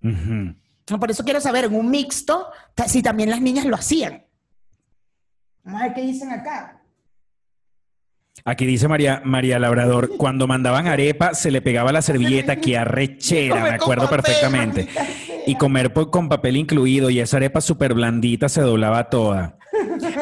[0.00, 2.48] No, Por eso quiero saber, en un mixto,
[2.86, 4.24] si también las niñas lo hacían.
[5.64, 6.82] Vamos a ver qué dicen acá.
[8.44, 13.62] Aquí dice María, María Labrador, cuando mandaban arepa se le pegaba la servilleta, que arrechera,
[13.62, 14.88] me acuerdo perfectamente.
[15.46, 19.58] Y comer con papel incluido y esa arepa súper blandita se doblaba toda.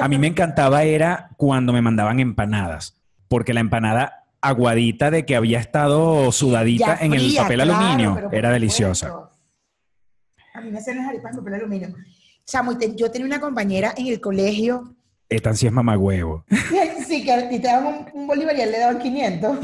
[0.01, 5.37] A mí me encantaba era cuando me mandaban empanadas, porque la empanada aguadita de que
[5.37, 8.51] había estado sudadita en el papel claro, aluminio era supuesto.
[8.51, 9.15] deliciosa.
[10.55, 11.95] A mí me hacían las arepas en papel aluminio.
[12.47, 14.95] Chamo, yo tenía una compañera en el colegio
[15.29, 16.45] Esta sí es mamagüevo.
[17.07, 19.59] Sí, que y te daban un, un bolívar y él le daban 500.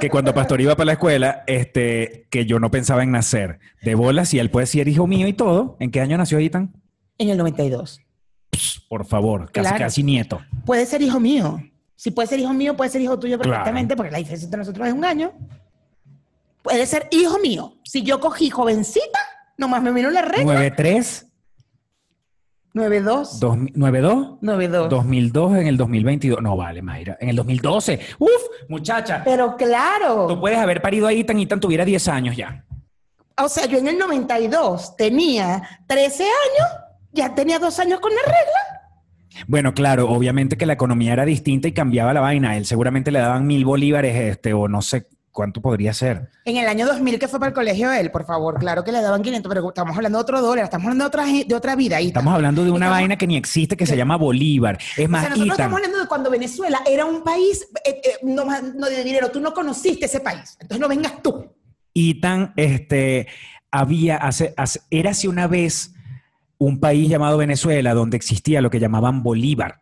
[0.00, 3.94] Que cuando Pastor iba para la escuela, este, que yo no pensaba en nacer de
[3.94, 5.78] bolas y él puede ser hijo mío y todo.
[5.80, 6.74] ¿En qué año nació Ethan?
[7.16, 8.02] En el 92.
[8.88, 9.84] Por favor, casi, Claro.
[9.84, 10.40] casi nieto.
[10.64, 11.62] Puede ser hijo mío.
[11.96, 13.50] Si puede ser hijo mío, puede ser hijo tuyo Claro.
[13.50, 15.32] perfectamente, porque la diferencia entre nosotros es un año.
[16.62, 17.74] Puede ser hijo mío.
[17.84, 19.18] Si yo cogí jovencita,
[19.58, 20.44] nomás me vino la regla.
[20.44, 21.26] 93,
[22.72, 23.40] 92.
[23.40, 24.88] 2000 92, 92.
[24.90, 26.40] 2002 en el 2022.
[26.40, 27.16] No vale, Mayra.
[27.20, 27.98] En el 2012.
[28.18, 28.30] Uf,
[28.68, 29.22] muchacha.
[29.24, 30.26] Pero claro.
[30.28, 32.64] Tú puedes haber parido a Ethan y Ethan tuviera 10 años ya.
[33.42, 36.68] O sea, yo en el 92 tenía 13 años,
[37.12, 39.44] ya tenía dos años con la regla.
[39.46, 42.56] Bueno, claro, obviamente que la economía era distinta y cambiaba la vaina.
[42.56, 46.28] Él seguramente le daban mil bolívares, este, o no sé cuánto podría ser.
[46.44, 49.00] En el año 2000 que fue para el colegio él, por favor, claro que le
[49.00, 52.00] daban 500, pero estamos hablando de otro dólar, estamos hablando de otra, de otra vida.
[52.00, 54.78] Estamos hablando de una Estamos- vaina que ni existe que se llama Bolívar.
[54.96, 58.00] Es O más, sea, nosotros Ethan, estamos hablando de cuando Venezuela era un país eh,
[58.04, 61.46] eh, no, más- no de dinero, tú no conociste ese país, entonces no vengas tú.
[61.94, 63.28] Ethan, este,
[63.70, 65.94] había, hace, hace, érase una vez
[66.62, 69.80] un país llamado Venezuela donde existía lo que llamaban Bolívar.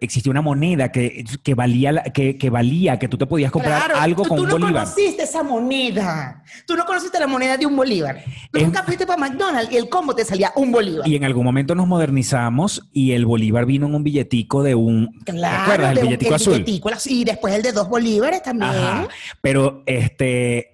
[0.00, 4.00] Existía una moneda que, que valía, que, que valía, que tú te podías comprar Claro,
[4.00, 4.84] algo tú, con tú un no Bolívar.
[4.84, 8.22] conociste esa moneda, tú no conociste la moneda de un Bolívar.
[8.52, 11.08] Tú Es- nunca fuiste para McDonald's y el combo te salía un Bolívar.
[11.08, 15.20] Y en algún momento nos modernizamos y el Bolívar vino en un billetico de un...
[15.24, 15.92] ¿Te Claro, acuerdas?
[15.92, 16.52] El un- billetico azul.
[16.54, 18.72] billetico, y después el de dos bolívares también.
[18.72, 19.08] Ajá.
[19.40, 20.73] Pero este,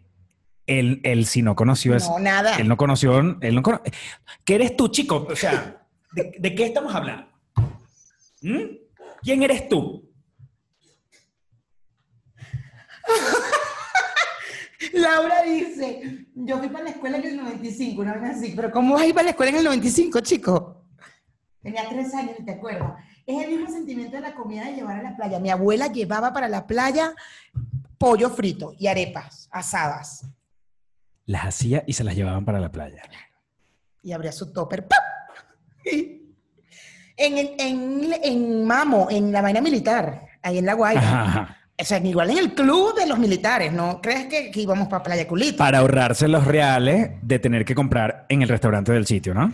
[0.78, 2.12] él, él sí no conoció eso.
[2.12, 2.56] No, nada.
[2.56, 3.82] Él no conoció, él no cono-
[4.44, 5.26] ¿Qué eres tú, chico?
[5.30, 7.26] O sea, ¿de, de qué estamos hablando?
[8.42, 8.62] ¿Mm?
[9.22, 10.08] ¿Quién eres tú?
[14.92, 18.94] Laura dice, yo fui para la escuela en el 95, una vez así, pero ¿cómo
[18.94, 20.84] vas a ir para la escuela en el 95, chico?
[21.62, 22.92] Tenía tres años, ¿te acuerdas?
[23.26, 25.38] Es el mismo sentimiento de la comida de llevar a la playa.
[25.38, 27.12] Mi abuela llevaba para la playa
[27.98, 30.24] pollo frito y arepas asadas.
[31.30, 33.04] Las hacía y se las llevaban para la playa.
[34.02, 34.88] Y abría su topper.
[34.88, 34.98] ¡pap!
[37.22, 41.02] En, en, en Mamo, en la vaina militar, ahí en La Guaira.
[41.02, 41.56] Ajá, ajá.
[41.78, 44.00] O sea, igual en el club de los militares, ¿no?
[44.00, 45.58] ¿Crees que, que íbamos para Playa Culito?
[45.58, 49.52] Para ahorrarse los reales de tener que comprar en el restaurante del sitio, ¿no?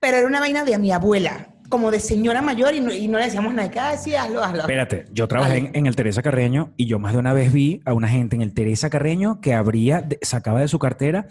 [0.00, 3.18] Pero era una vaina de mi abuela, como de señora mayor, y no, y no
[3.18, 4.60] le decíamos nada, que "Ah, sí, hazlo, hazlo.
[4.60, 7.80] Espérate, yo trabajé en, en el Teresa Carreño y yo más de una vez vi
[7.84, 11.28] a una gente en el Teresa Carreño que abría, sacaba de su cartera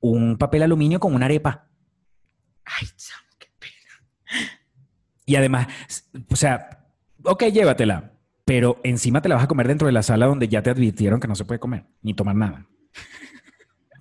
[0.00, 1.68] un papel aluminio con una arepa.
[2.64, 3.48] Ay, chamo, qué
[5.26, 5.66] Y además,
[6.30, 6.86] o sea,
[7.24, 8.12] ok, llévatela,
[8.44, 11.20] pero encima te la vas a comer dentro de la sala donde ya te advirtieron
[11.20, 12.66] que no se puede comer ni tomar nada.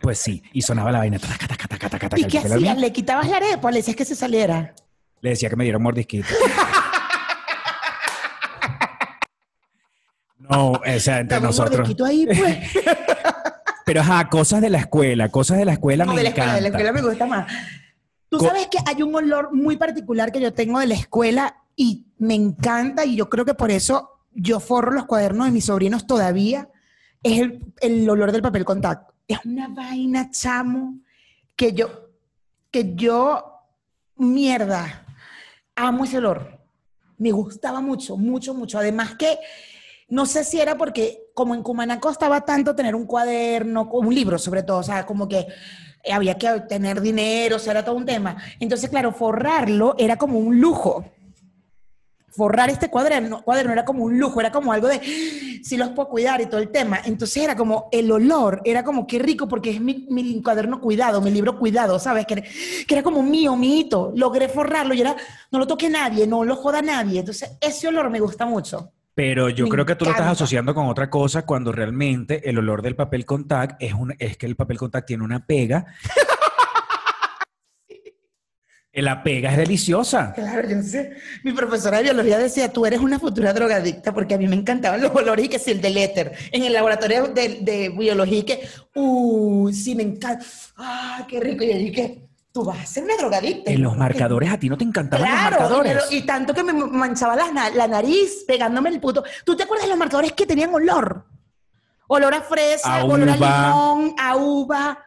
[0.02, 1.17] Pues sí, y sonaba la vaina.
[1.17, 2.78] taca, taca, taca, taca, taca, ¿Y qué hacías?
[2.78, 3.72] ¿Le quitabas la arepa?
[3.72, 4.76] ¿Le decías que se saliera?
[5.24, 6.28] Le decía que me diera un mordisquito.
[10.38, 11.78] No, o sea, entre Dame un nosotros.
[11.78, 12.58] mordisquito ahí, pues.
[13.86, 16.54] Pero ajá, cosas de la escuela, cosas de la escuela No, me de la escuela,
[16.56, 17.52] de la escuela me gusta más.
[18.30, 21.56] Tú Co- sabes que hay un olor muy particular que yo tengo de la escuela
[21.76, 25.66] y me encanta y yo creo que por eso yo forro los cuadernos de mis
[25.66, 26.68] sobrinos todavía.
[27.24, 29.14] Es el, el olor del papel contacto.
[29.28, 30.98] Es una vaina, chamo,
[31.56, 32.10] que yo,
[32.70, 33.46] que yo,
[34.18, 35.03] mierda,
[35.76, 36.60] amo ese olor.
[37.18, 38.78] Me gustaba mucho, mucho, mucho.
[38.78, 39.38] Además que
[40.10, 44.38] no sé si era porque como en Cumaná costaba tanto tener un cuaderno, un libro
[44.38, 45.48] sobre todo, o sea, como que
[46.12, 48.38] había que tener dinero, o sea, era todo un tema.
[48.60, 51.06] Entonces, claro, forrarlo era como un lujo.
[52.36, 55.00] Forrar este cuaderno, cuaderno era como un lujo, era como algo de,
[55.63, 57.00] si los puedo cuidar y todo el tema.
[57.06, 61.22] Entonces era como el olor, era como qué rico porque es mi, mi cuaderno cuidado,
[61.22, 62.26] mi libro cuidado, ¿sabes?
[62.26, 62.41] Que,
[62.88, 64.12] que era como mío, mi hito.
[64.15, 65.15] Logré forrarlo y era,
[65.52, 67.19] no lo toque nadie, no lo joda nadie.
[67.19, 68.91] Entonces ese olor me gusta mucho.
[69.15, 70.32] Pero yo Me creo que tú lo estás encanta.
[70.43, 74.48] asociando con otra cosa cuando realmente el olor del papel contact es, un, es que
[74.48, 75.86] el papel contact tiene una pega.
[78.95, 80.34] La pega es deliciosa.
[80.36, 81.13] Claro, yo sé.
[81.43, 85.01] Mi profesora de biología decía, tú eres una futura drogadicta porque a mí me encantaban
[85.01, 86.32] los olores y que si el del éter.
[86.51, 90.45] En el laboratorio de, de biología y que, uh, sí, me encanta.
[90.77, 91.63] Ah, qué rico.
[91.63, 93.71] Y dije, tú vas a ser una drogadicta.
[93.71, 95.95] En los marcadores, a ti no te encantaban los Claro, marcadores.
[95.95, 99.23] lo- y tanto que me manchaba la, na- la nariz pegándome el puto.
[99.43, 101.25] ¿Tú te acuerdas de los marcadores que tenían olor?
[102.08, 104.99] Olor a fresa, A olor a limón, a uva,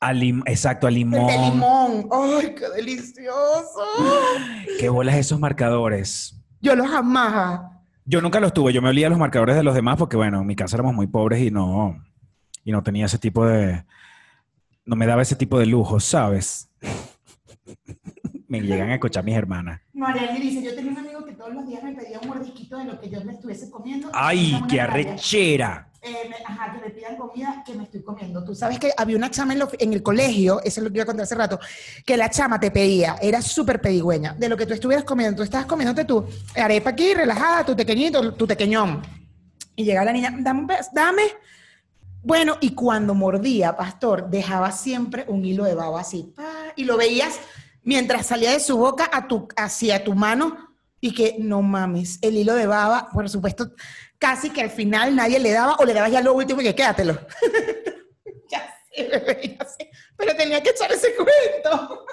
[0.00, 1.26] Lim- exacto, a el limón.
[1.26, 2.08] de limón.
[2.12, 3.84] ¡Ay, qué delicioso!
[4.78, 6.38] ¿Qué bolas esos marcadores?
[6.60, 7.82] Yo los amaba.
[8.04, 8.72] Yo nunca los tuve.
[8.72, 11.06] Yo me olía los marcadores de los demás porque, bueno, en mi casa éramos muy
[11.06, 12.02] pobres y no,
[12.64, 13.84] y no tenía ese tipo de.
[14.84, 16.68] No me daba ese tipo de lujo, ¿sabes?
[18.48, 19.80] me llegan a escuchar mis hermanas.
[19.92, 22.84] Mariana dice, yo tenía un amigo que todos los días me pedía un mordisquito de
[22.84, 24.08] lo que yo me estuviese comiendo.
[24.12, 25.90] ¡Ay, qué arrechera!
[26.02, 26.72] Eh, me- ajá,
[27.64, 28.42] que me estoy comiendo.
[28.44, 31.06] Tú sabes que había una chama en, el colegio, eso es lo que iba a
[31.06, 31.58] contar hace rato,
[32.04, 35.36] que la chama te pedía, era súper pedigüeña, de lo que tú estuvieras comiendo.
[35.36, 39.02] Tú estabas comiéndote tú, arepa aquí, relajada, tu pequeñito, tu pequeñón.
[39.74, 41.22] Y llegaba la niña, dame un dame.
[42.22, 46.32] Bueno, y cuando mordía, pastor, dejaba siempre un hilo de baba así,
[46.74, 47.38] y lo veías
[47.82, 50.56] mientras salía de su boca tu, hacia tu mano,
[51.00, 53.70] y que no mames, el hilo de baba, por supuesto,
[54.18, 56.74] casi que al final nadie le daba, o le dabas ya lo último y que
[56.74, 57.14] quédatelo.
[58.50, 62.04] ya sé, bebé, ya sé, pero tenía que echar ese cuento.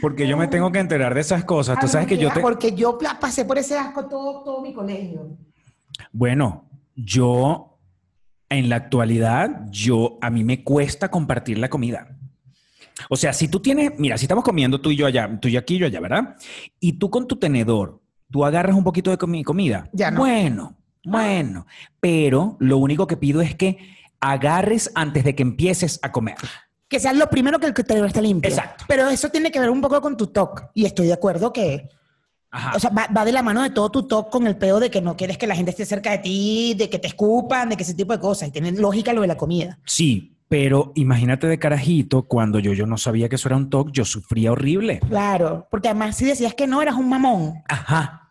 [0.00, 1.78] Porque yo me tengo que enterar de esas cosas.
[1.80, 2.40] Tú sabes que yo te.
[2.40, 5.36] Porque yo pasé por ese asco todo, todo mi colegio.
[6.12, 7.78] Bueno, yo
[8.48, 12.17] en la actualidad, yo a mí me cuesta compartir la comida.
[13.08, 15.52] O sea, si tú tienes, mira, si estamos comiendo tú y yo allá, tú y
[15.52, 16.36] yo aquí y yo allá, ¿verdad?
[16.80, 19.88] Y tú con tu tenedor, tú agarras un poquito de comi- comida.
[19.92, 20.20] Ya no.
[20.20, 21.66] Bueno, bueno,
[22.00, 23.78] pero lo único que pido es que
[24.20, 26.36] agarres antes de que empieces a comer.
[26.88, 28.48] Que sea lo primero que el tenedor esté limpio.
[28.50, 28.84] Exacto.
[28.88, 30.70] Pero eso tiene que ver un poco con tu TOC.
[30.74, 31.88] Y estoy de acuerdo que,
[32.50, 32.72] Ajá.
[32.74, 34.90] o sea, va, va de la mano de todo tu TOC con el pedo de
[34.90, 37.76] que no quieres que la gente esté cerca de ti, de que te escupan, de
[37.76, 38.48] que ese tipo de cosas.
[38.48, 39.78] Y tiene lógica lo de la comida.
[39.84, 43.90] sí, pero imagínate de carajito, cuando yo, yo no sabía que eso era un TOC,
[43.92, 45.00] yo sufría horrible.
[45.08, 45.66] Claro.
[45.70, 47.62] Porque además, si decías que no, eras un mamón.
[47.68, 48.30] Ajá.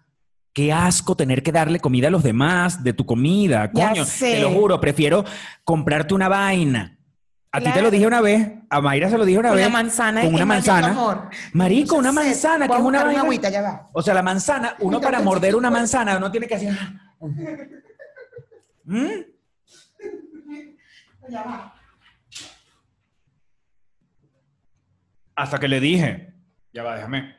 [0.53, 3.69] Qué asco tener que darle comida a los demás de tu comida.
[3.73, 4.33] Ya Coño, sé.
[4.33, 5.23] te lo juro, prefiero
[5.63, 6.97] comprarte una vaina.
[7.51, 9.71] A ti te lo dije una vez, a Mayra se lo dije una Con vez.
[9.71, 10.21] manzana.
[10.21, 10.87] Con una manzana.
[10.89, 11.29] amor.
[11.53, 12.15] Marico, una sé.
[12.15, 13.21] manzana, que es una vaina.
[13.21, 13.89] agüita, ya va.
[13.93, 16.73] O sea, la manzana, uno para morder una manzana, uno tiene que hacer.
[18.83, 19.07] ¿Mm?
[21.29, 21.73] Ya va.
[25.37, 26.33] Hasta que le dije,
[26.73, 27.35] ya va, déjame.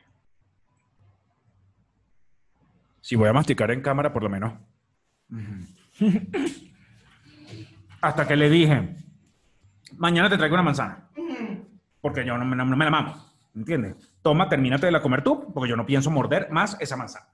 [3.01, 4.53] Si voy a masticar en cámara, por lo menos.
[8.01, 8.95] Hasta que le dije,
[9.97, 11.09] mañana te traigo una manzana.
[11.99, 13.25] Porque yo no, me- no me la mamo.
[13.53, 13.95] ¿Entiendes?
[14.21, 17.27] Toma, termínate de la comer tú, porque yo no pienso morder más esa manzana.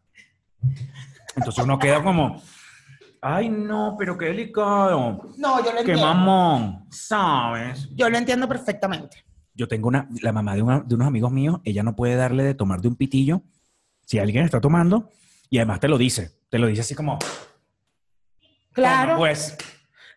[1.36, 2.42] Entonces uno queda como,
[3.22, 5.30] ay no, pero qué delicado.
[5.38, 6.08] No, yo lo Qué entiendo.
[6.08, 7.88] mamón, ¿sabes?
[7.96, 9.25] Yo lo entiendo perfectamente.
[9.56, 12.44] Yo tengo una, la mamá de, una- de unos amigos míos, ella no puede darle
[12.44, 13.42] de tomar de un pitillo
[14.06, 15.10] si alguien está tomando
[15.50, 17.18] y además te lo dice, te lo dice así como,
[18.74, 19.14] Claro.
[19.14, 19.56] "Toma, pues,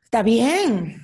[0.05, 1.03] Está bien.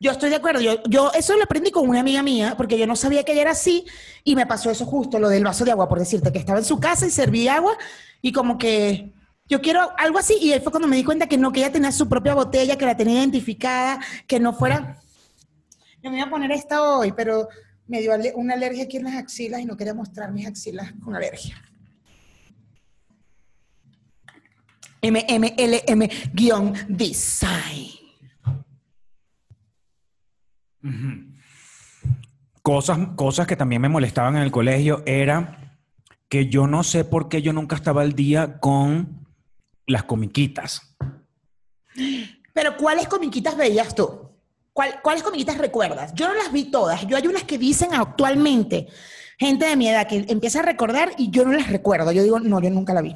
[0.00, 0.62] Yo estoy de acuerdo.
[0.62, 3.42] Yo, yo eso lo aprendí con una amiga mía, porque yo no sabía que ella
[3.42, 3.84] era así,
[4.24, 6.64] y me pasó eso justo, lo del vaso de agua, por decirte, que estaba en
[6.64, 7.76] su casa y servía agua,
[8.22, 9.12] y como que
[9.46, 11.70] yo quiero algo así, y ahí fue cuando me di cuenta que no, que ella
[11.70, 14.96] tenía su propia botella, que la tenía identificada, que no fuera...
[16.02, 17.48] Yo me iba a poner esta hoy, pero
[17.86, 21.14] me dio una alergia aquí en las axilas y no quería mostrar mis axilas con
[21.14, 21.62] alergia.
[25.02, 26.00] MMLM-design.
[32.62, 35.78] cosas, cosas que también me molestaban en el colegio era
[36.28, 39.26] que yo no sé por qué yo nunca estaba al día con
[39.86, 40.96] las comiquitas.
[42.54, 44.29] Pero ¿cuáles comiquitas veías tú?
[44.80, 46.14] ¿Cuál- ¿Cuáles comiquitas recuerdas?
[46.14, 47.06] Yo no las vi todas.
[47.06, 48.86] Yo hay unas que dicen actualmente,
[49.38, 52.12] gente de mi edad que empieza a recordar y yo no las recuerdo.
[52.12, 53.14] Yo digo, no, yo nunca la vi.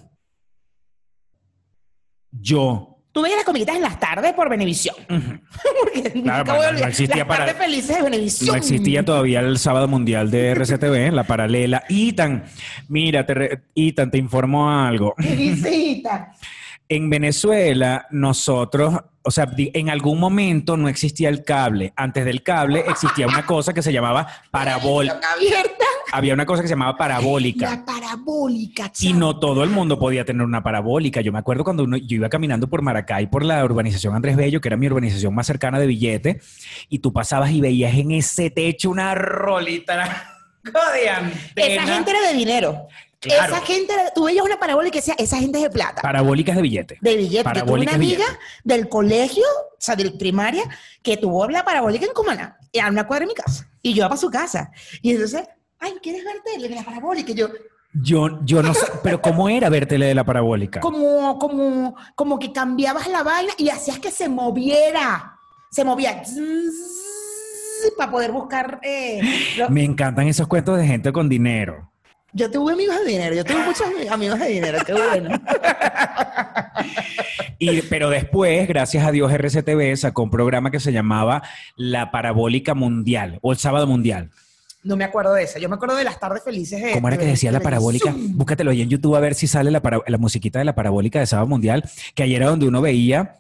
[2.33, 4.97] Yo, Tú veías las comiquitas en las tardes por Venevisión.
[5.09, 8.49] Porque nunca pero voy a no existía las para- tardes felices de Venevisión.
[8.49, 11.85] No existía todavía el sábado mundial de RCTV, la paralela.
[11.89, 12.45] Itan,
[12.89, 15.15] mira, te re- Itan, te informo algo.
[15.19, 16.33] Visita.
[16.89, 21.93] En Venezuela, nosotros, o sea, en algún momento no existía el cable.
[21.97, 25.85] Antes del cable existía una cosa que se llamaba abierta.
[26.13, 27.71] había una cosa que se llamaba parabólica.
[27.71, 29.19] La parabólica, Y chamo.
[29.19, 31.21] no todo el mundo podía tener una parabólica.
[31.23, 34.61] Yo me acuerdo cuando uno- yo iba caminando por Maracay, por la urbanización Andrés Bello,
[34.61, 36.41] que era mi urbanización más cercana de billete,
[36.91, 40.31] y tú pasabas y veías en ese techo una rolita.
[41.57, 42.87] Esa gente era de dinero.
[43.25, 43.55] Claro.
[43.57, 46.03] Esa gente, tú veías una parabólica y decías, esa gente es de plata.
[46.03, 46.99] Parabólicas de billete.
[47.01, 47.51] de billete.
[47.55, 48.39] Yo tuve una amiga billete.
[48.65, 50.65] del colegio, o sea, de primaria,
[51.03, 53.69] que tuvo la parabólica en Cumaná, a una cuadra de mi casa.
[53.83, 54.71] Y yo iba para su casa.
[55.03, 55.43] Y entonces,
[55.79, 57.33] ay, ¿quieres ver tele de la parabólica?
[57.33, 57.49] Y yo,
[58.03, 60.81] Yo, yo no sé, pero ¿cómo era ver tele de la parabólica?
[60.81, 65.37] como, como, como que cambiabas la vaina y hacías que se moviera.
[65.71, 66.23] Se movía.
[67.99, 68.81] Para poder buscar.
[68.83, 69.21] eh,
[69.69, 71.91] Me encantan esos cuentos de gente con dinero.
[72.37, 75.31] Yo tuve amigos de dinero, yo tuve muchos amigos de dinero, qué bueno.
[77.59, 81.43] Y, pero después, gracias a Dios, RCTV sacó un programa que se llamaba
[81.77, 84.31] La Parabólica Mundial o el Sábado Mundial.
[84.83, 86.93] No me acuerdo de eso, yo me acuerdo de las tardes felices de.
[86.93, 88.13] ¿Cómo era que de- decía la parabólica?
[88.15, 91.21] Búscatelo ahí en YouTube a ver si sale la, para- la musiquita de la parabólica
[91.21, 93.37] de Sábado Mundial, que ayer era donde uno veía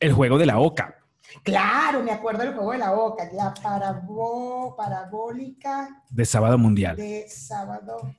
[0.00, 0.94] el juego de la oca.
[1.42, 6.96] Claro, me acuerdo del juego de la boca, la parabó, parabólica De Sábado Mundial.
[6.96, 8.14] de sábado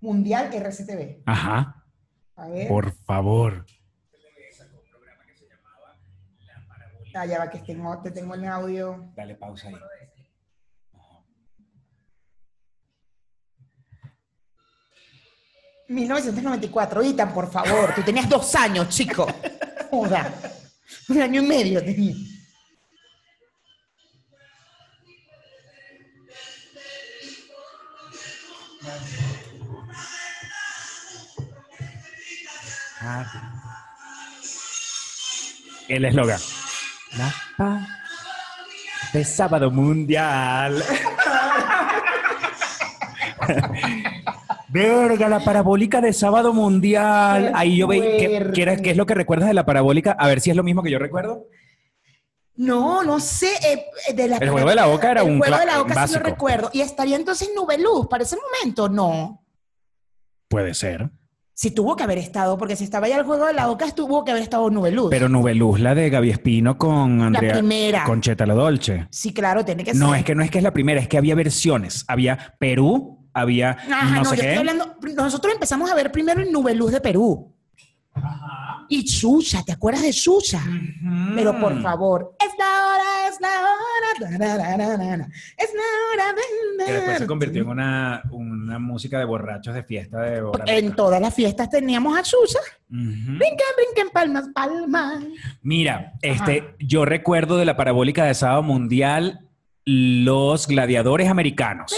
[0.00, 1.22] mundial RCTV.
[1.26, 1.84] Ajá,
[2.36, 3.64] A ver, por favor.
[7.14, 9.10] ah, ya va que tengo, te tengo el audio.
[9.14, 9.74] Dale pausa ahí.
[9.74, 9.80] ¿no?
[15.88, 19.26] 1994, Itan, por favor, tú tenías dos años, chico.
[19.90, 20.32] Joda.
[21.08, 22.14] Un año y medio tenía.
[35.88, 36.40] El eslogan.
[37.18, 37.88] La paz
[39.12, 40.84] de Sábado Mundial.
[44.72, 47.46] Verga, la parabólica de Sábado Mundial.
[47.48, 48.16] Qué Ahí yo veía.
[48.18, 48.52] ¿qué, fuerte.
[48.52, 50.12] qué era- qué es lo que recuerdas de la parabólica?
[50.12, 51.46] A ver si es lo mismo que yo recuerdo.
[52.56, 53.48] No, no sé.
[53.64, 55.80] eh, de la El juego de la Oca era el un juego cla- de la
[55.80, 56.70] Oca sí lo recuerdo.
[56.72, 59.42] Y estaría entonces Nubeluz para ese momento, no.
[60.48, 61.10] Puede ser.
[61.54, 64.24] Sí tuvo que haber estado, porque si estaba ya el juego de la Oca, tuvo
[64.24, 65.10] que haber estado Nubeluz.
[65.10, 67.52] Pero Nubeluz, la de Gaby Espino con Andrea.
[67.54, 68.04] primera.
[68.04, 69.06] Con Cheta La Dolce.
[69.10, 70.20] Sí, claro, tiene que No, ser.
[70.20, 72.04] es que no es que es la primera, es que había versiones.
[72.08, 74.48] Había Perú, había Ajá, no, no, sé yo qué.
[74.52, 74.96] estoy hablando.
[75.16, 77.52] Nosotros empezamos a ver primero el Nubeluz de Perú.
[78.88, 80.60] Y Xuxa, ¿te acuerdas de Xuxa?
[81.36, 81.60] Pero Mm.
[81.60, 85.82] por favor, es la hora, es la hora, da, da, da, da, da, es la
[86.12, 86.34] hora.
[86.34, 90.64] da, Que después se convirtió en una, una música de borrachos de fiesta de hora
[90.66, 92.58] En todas las fiestas teníamos a Xuxa.
[92.90, 92.98] Ujú.
[92.98, 95.22] Brinquen, brinquen, palmas, palmas.
[95.62, 99.46] Mira, este, yo recuerdo de la parabólica de Sábado Mundial
[99.84, 101.94] los gladiadores americanos.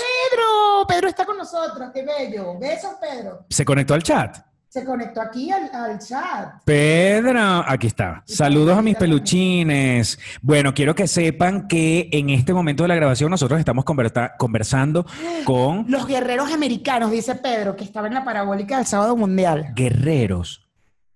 [0.86, 2.58] Pedro, Pedro está con nosotros, qué bello.
[2.58, 3.44] Besos, Pedro.
[3.48, 4.36] ¿Se conectó al chat?
[4.68, 6.62] Se conectó aquí al, al chat.
[6.64, 8.22] Pedro, aquí está.
[8.26, 10.18] Saludos a mis peluchines.
[10.40, 15.04] Bueno, quiero que sepan que en este momento de la grabación nosotros estamos conversando
[15.44, 19.72] con Los guerreros americanos, dice Pedro, que estaba en la parabólica del sábado mundial.
[19.74, 20.66] guerreros.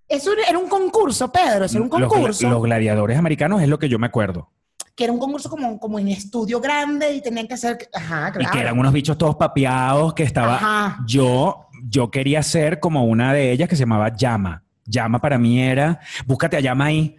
[0.08, 2.48] Eso era un concurso, Pedro, eso era un Los gla- concurso.
[2.50, 4.50] Los, gladiadores americanos es lo que yo me acuerdo.
[4.96, 7.88] Que era un concurso como, como en estudio grande y tenían que hacer.
[7.94, 8.48] Ajá, claro.
[8.48, 10.56] Y que eran unos bichos todos papeados que estaba.
[10.56, 11.04] Ajá.
[11.06, 14.64] Yo, yo quería ser como una de ellas que se llamaba Llama.
[14.86, 16.00] Llama para mí era.
[16.24, 17.16] Búscate a Llama ahí.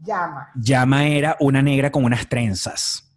[0.00, 0.50] Llama.
[0.56, 3.08] Llama era una negra con unas trenzas.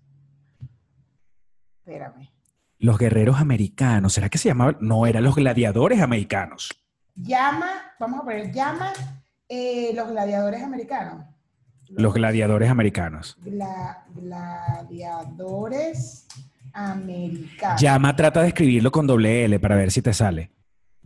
[1.80, 2.30] Espérame.
[2.78, 4.14] Los guerreros americanos.
[4.14, 4.78] ¿Será que se llamaban?
[4.82, 6.70] No, eran los gladiadores americanos.
[7.16, 8.93] Llama, vamos a poner llama
[9.49, 11.26] eh, los gladiadores americanos.
[11.89, 13.38] Los gladiadores americanos.
[13.43, 16.27] Gla- gladiadores
[16.73, 17.81] americanos.
[17.81, 20.51] Llama trata de escribirlo con doble L para ver si te sale.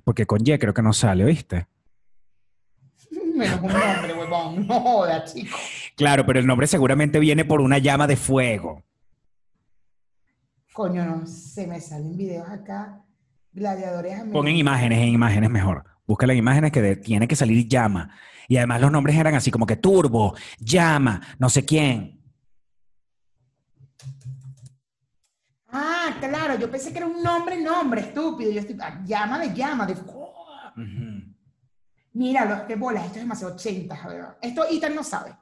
[0.03, 1.67] Porque con Y creo que no sale, ¿oíste?
[3.35, 4.67] Menos un nombre, huevón.
[4.67, 5.55] No joda, chico.
[5.95, 8.83] Claro, pero el nombre seguramente viene por una llama de fuego.
[10.73, 13.01] Coño, no se me salen videos acá.
[13.51, 14.33] Gladiadores americanos.
[14.33, 15.83] Pon en imágenes, en imágenes mejor.
[16.07, 18.15] Búscala en imágenes que de- tiene que salir llama.
[18.49, 22.19] Y además los nombres eran así como que Turbo, Llama, no sé quién.
[25.67, 28.51] Ah, claro, yo pensé que era un nombre, nombre, estúpido.
[28.51, 29.95] Yo estoy, ah, llama de llama, de.
[32.13, 34.37] Mira, los que bolas, esto es demasiado 80, ¿verdad?
[34.41, 35.37] Esto Ethan no sabe.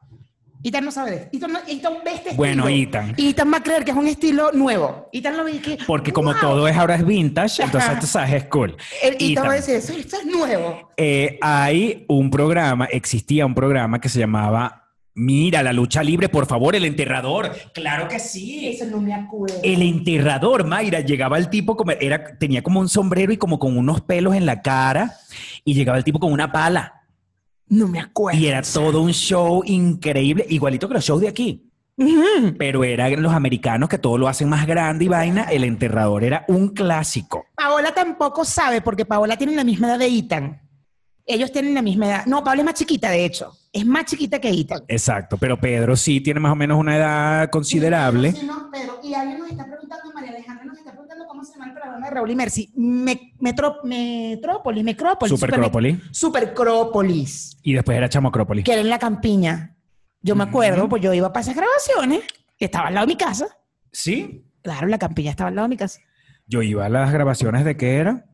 [0.64, 1.38] Ethan no sabe de esto.
[1.38, 2.89] Ethan, no- Ethan ve este Bueno, estilo.
[2.89, 3.16] Ethan.
[3.18, 5.10] Ethan va a creer que es un estilo nuevo.
[5.14, 5.78] Ethan lo ve y que.
[5.86, 6.41] Porque como ¡wow!
[6.41, 8.76] todo es ahora es vintage, entonces tú sabes, es cool.
[9.01, 9.45] El Ethan, Ethan.
[9.45, 10.89] va a decir, eso, esto es nuevo.
[10.97, 14.84] Eh, hay un programa, existía un programa que se llamaba
[15.20, 17.51] Mira, la lucha libre, por favor, el enterrador.
[17.74, 18.68] Claro que sí.
[18.68, 19.60] Eso no me acuerdo.
[19.64, 23.76] El enterrador, Mayra, llegaba el tipo, como, era, tenía como un sombrero y como con
[23.80, 25.16] unos pelos en la cara,
[25.66, 26.97] y llegaba el tipo con una pala.
[27.70, 28.39] No me acuerdo.
[28.39, 31.63] Y era todo un show increíble, igualito que los shows de aquí.
[32.59, 35.43] Pero eran los americanos que todo lo hacen más grande y vaina.
[35.43, 37.47] El enterrador era un clásico.
[37.55, 40.61] Paola tampoco sabe, porque Paola tiene la misma edad de Ethan.
[41.30, 42.25] Ellos tienen la misma edad.
[42.25, 43.51] No, Paola es más chiquita, de hecho.
[43.73, 44.84] Es más chiquita que Ethan.
[44.88, 48.32] Exacto, pero Pedro sí tiene más o menos una edad considerable.
[48.32, 51.51] Sí, no, pero, y alguien nos está preguntando, María Alejandra nos está preguntando cómo se
[51.53, 52.71] llama el programa de Raúl y Mercy.
[52.78, 55.30] Me- metro- metrópolis, Mecrópolis.
[55.38, 55.99] Supercrópolis.
[56.11, 58.63] Supercrópolis, Y después era Chamocrópolis.
[58.63, 59.75] que era en la campiña.
[60.21, 62.21] Yo me acuerdo, pues yo iba para esas grabaciones,
[62.57, 63.47] que estaba al lado de mi casa.
[63.91, 64.45] Sí.
[64.61, 65.99] Claro, la campiña estaba al lado de mi casa.
[66.47, 68.25] Yo iba a las grabaciones de qué era.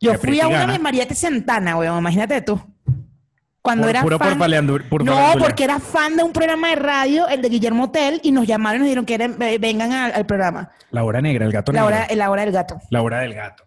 [0.00, 2.60] Yo fui a una de Mariette Santana, weón, imagínate tú.
[3.60, 4.38] Cuando Por- era puro por fan-
[4.88, 8.30] por no, porque era fan de un programa de radio, el de Guillermo Tell, y
[8.32, 10.70] nos llamaron y nos dijeron que eran- eh, vengan al, al programa.
[10.90, 11.96] La hora negra, el gato La negro.
[11.96, 12.80] hora, la hora del gato.
[12.90, 13.64] La hora del gato.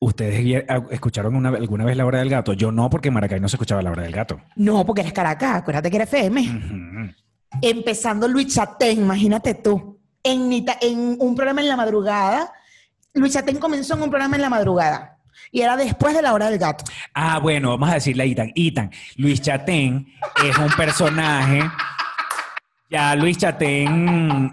[0.00, 2.52] ¿Ustedes ye- a- escucharon una- alguna vez la hora del gato?
[2.52, 4.40] Yo no, porque en Maracay no se escuchaba la hora del gato.
[4.56, 7.14] No, porque eres Caracas, acuérdate que era FM.
[7.62, 9.97] Empezando Luis Chatén, imagínate tú.
[10.22, 12.52] En, un programa en la madrugada.
[13.14, 15.18] Luis Chatén comenzó en un programa en la madrugada.
[15.50, 16.84] Y era después de la hora del gato.
[17.14, 18.52] Ah, bueno, vamos a decirle a Itan.
[18.54, 20.06] Itan, Luis Chatén
[20.44, 21.62] es un personaje.
[22.90, 24.50] Ya Luis Chatén.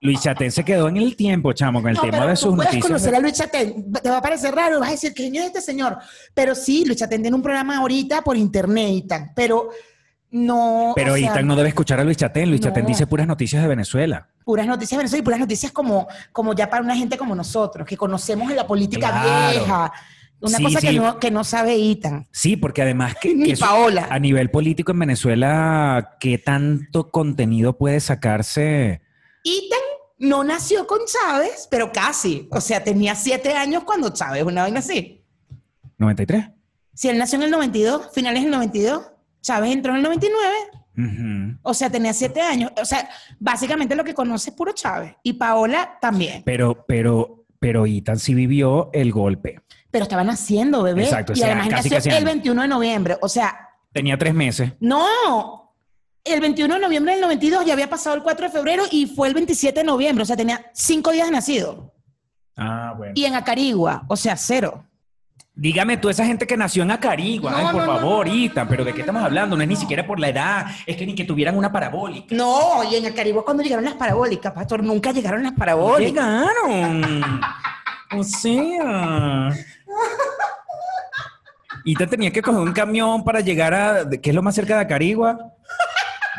[0.00, 2.40] Luis Chatén se quedó en el tiempo, chamo, con el No, tema pero de tú
[2.40, 2.86] sus puedes noticias.
[2.86, 3.92] conocer a Luis Chatén.
[3.92, 5.98] Te va a parecer raro, vas a decir, ¿qué es este señor?
[6.34, 9.30] Pero sí, Luis Chatén tiene un programa ahorita por internet y tal.
[9.34, 9.70] Pero
[10.30, 10.92] no.
[10.94, 12.48] Pero sea, Itan no debe escuchar a Luis Chatén.
[12.48, 12.68] Luis no.
[12.68, 14.28] Chatén dice puras noticias de Venezuela.
[14.48, 17.86] Puras noticias de Venezuela y puras noticias como, como ya para una gente como nosotros,
[17.86, 19.50] que conocemos en la política Claro.
[19.50, 19.92] vieja.
[20.40, 20.86] Una Sí, cosa sí.
[20.86, 22.26] que, no, que no sabe Itan.
[22.32, 24.08] Sí, porque además que, Ni que eso- Paola.
[24.10, 29.02] a nivel político en Venezuela, ¿qué tanto contenido puede sacarse?
[29.44, 29.78] Itan
[30.18, 32.48] no nació con Chávez, pero casi.
[32.50, 35.22] O sea, tenía siete años cuando Chávez, una vaina así.
[35.98, 36.54] ¿93?
[36.94, 39.02] Si él nació en el 92, finales del 92,
[39.42, 40.54] Chávez entró en el 99,
[41.62, 42.72] O sea, tenía siete años.
[42.80, 45.14] O sea, básicamente lo que conoce es puro Chávez.
[45.22, 46.42] Y Paola también.
[46.44, 49.60] Pero, pero, pero Itan sí vivió el golpe.
[49.90, 51.04] Pero estaba naciendo, bebé.
[51.04, 52.24] Exacto, o y sea, además casi, el años.
[52.24, 53.16] 21 de noviembre.
[53.20, 54.72] O sea, Tenía tres meses.
[54.80, 55.74] No,
[56.24, 59.28] el 21 de noviembre del 92 ya había pasado el 4 de febrero y fue
[59.28, 61.94] el 27 de noviembre, o sea, tenía cinco días de nacido.
[62.56, 63.12] Ah, bueno.
[63.16, 64.84] Y en Acarigua, o sea, cero.
[65.60, 68.68] Dígame tú, esa gente que nació en Acarigua, No, ay, por no, favor, no, Itan,
[68.68, 69.56] pero ¿de qué estamos hablando?
[69.56, 72.32] No es ni siquiera por la edad, es que ni que tuvieran una parabólica.
[72.32, 76.24] No, y en Acarigua cuando llegaron las parabólicas, pastor, nunca llegaron las parabólicas.
[76.24, 77.40] Llegaron.
[78.16, 79.50] O sea.
[81.84, 84.08] Itan tenía que coger un camión para llegar a.
[84.08, 85.54] ¿Qué es lo más cerca de Acarigua?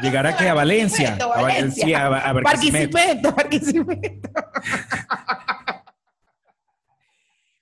[0.01, 0.47] Llegar a qué?
[0.47, 1.17] A Valencia.
[1.21, 2.97] A Valencia, a, a Barquisimeto.
[2.97, 4.29] Barquisimeto, Barquisimeto.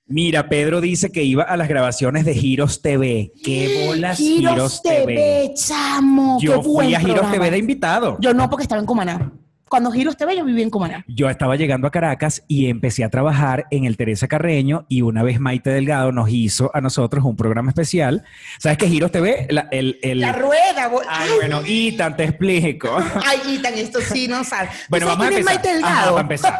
[0.09, 3.33] Mira, Pedro dice que iba a las grabaciones de Giros TV.
[3.43, 5.05] ¡Qué bolas Giros, Giros TV!
[5.05, 6.39] TV, chamo.
[6.39, 7.35] Yo qué fui buen a Giros programa.
[7.35, 8.17] TV de invitado.
[8.21, 9.33] Yo no, porque estaba en Cumaná.
[9.69, 11.03] Cuando Giros TV yo viví en Cumaná.
[11.07, 15.23] Yo estaba llegando a Caracas y empecé a trabajar en el Teresa Carreño y una
[15.23, 18.23] vez Maite Delgado nos hizo a nosotros un programa especial.
[18.59, 19.47] ¿Sabes qué Giros TV?
[19.49, 20.87] La- el, el- La rueda.
[20.87, 22.97] bo- Ay, bueno, Itan, te explico.
[23.25, 24.67] Ay, Itan, esto sí no sabe.
[24.67, 25.53] ¿Tú Bueno, sabes vamos a empezar.
[25.55, 26.11] Maite Ajá, Delgado?
[26.11, 26.57] para empezar.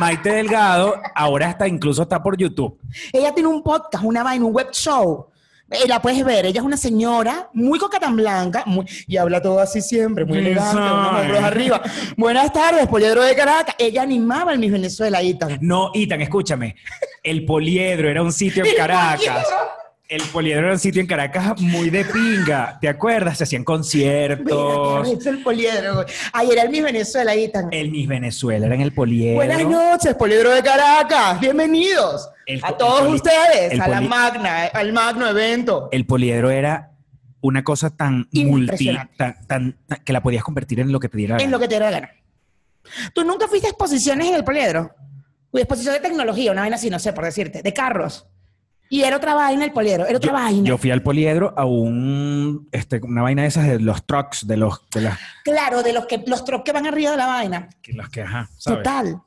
[0.00, 2.78] Maite Delgado ahora está incluso está por YouTube.
[3.12, 5.28] Ella tiene un podcast, una vaina, un web show.
[5.70, 9.42] Eh, La puedes ver, ella es una señora muy coca tan blanca muy- y habla
[9.42, 11.82] todo así siempre, muy elegante, unos hombros arriba.
[12.16, 13.74] Buenas tardes, Poliedro de Caracas.
[13.78, 15.58] Ella animaba el Miss Venezuela, Itan.
[15.60, 16.76] No, Itan, escúchame.
[17.22, 19.44] El Poliedro era un sitio en Caracas.
[20.08, 22.78] El Poliedro era un sitio en Caracas muy de pinga.
[22.80, 23.38] ¿Te acuerdas?
[23.38, 25.08] Se hacían Mira, conciertos.
[25.08, 26.06] arrecho el Poliedro.
[26.32, 27.68] Ay, era el Miss Venezuela, Itan.
[27.72, 29.34] El Miss Venezuela era en el Poliedro.
[29.34, 31.40] Buenas noches, Poliedro de Caracas.
[31.40, 35.88] Bienvenidos El- a todos ustedes, el a la magna, al magno evento.
[35.92, 36.92] el poliedro era
[37.40, 39.10] una cosa tan multi, tan,
[39.46, 41.56] tan- tan- que la podías convertir en lo que te diera la En gana.
[41.56, 42.12] lo que te da la gana.
[43.14, 44.94] ¿Tú nunca fuiste a exposiciones en el Poliedro?
[45.50, 48.26] Uy, exposición de tecnología, una vaina así, no sé, por decirte, de carros.
[48.88, 50.68] Y era otra vaina el Poliedro, era otra yo, vaina.
[50.68, 54.56] yo fui al poliedro a un este, una vaina de esas de los trucks, de
[54.56, 57.68] los de las Claro, de los que los trucks que van arriba de la vaina.
[57.82, 58.78] que los que ajá, ¿sabes?
[58.84, 59.20] Total.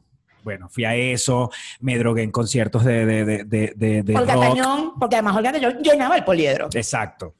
[0.43, 3.43] Bueno, fui a eso, me drogué en conciertos de de de
[3.75, 4.43] de, de- Olga rock.
[4.43, 6.69] Tañón, porque además Olga Tañón llenaba el Poliedro.
[6.73, 7.35] Exacto.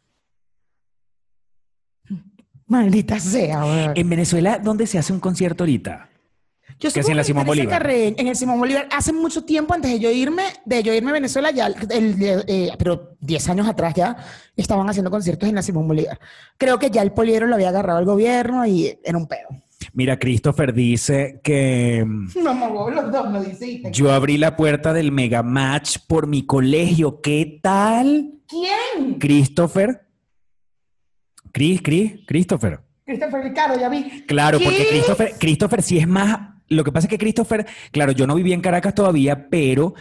[2.68, 3.92] Maldita sea.
[3.96, 6.08] En Venezuela, ¿dónde se hace un concierto ahorita?
[6.80, 7.80] Yo Que en la Simón Bolívar.
[7.80, 11.10] Carreño, en el Simón Bolívar, hace mucho tiempo antes de yo irme, de yo irme
[11.10, 12.16] a Venezuela, ya, el-
[12.48, 14.16] eh, pero 10 años atrás ya,
[14.56, 16.20] estaban haciendo conciertos en la Simón Bolívar.
[16.58, 19.50] Creo que ya el poliedro lo había agarrado el gobierno y era un pedo.
[20.00, 23.28] Mira, Christopher dice que mm, No, los dos
[23.92, 27.20] yo abrí la puerta del Mega Match por mi colegio.
[27.20, 28.36] ¿Qué tal?
[28.48, 29.20] ¿Quién?
[29.20, 30.08] Christopher.
[31.52, 32.80] Chris, Chris, Christopher.
[33.04, 34.24] Christopher Ricardo, ya vi.
[34.26, 34.88] Claro, porque.
[34.90, 36.48] Christopher, Christopher sí es más.
[36.70, 39.96] Lo que pasa es que Christopher, claro, yo no viví en Caracas todavía, pero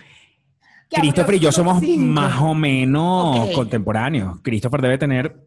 [0.90, 2.05] Christopher y yo somos cinco.
[2.05, 4.38] más o menos contemporáneos.
[4.42, 5.44] Christopher debe tener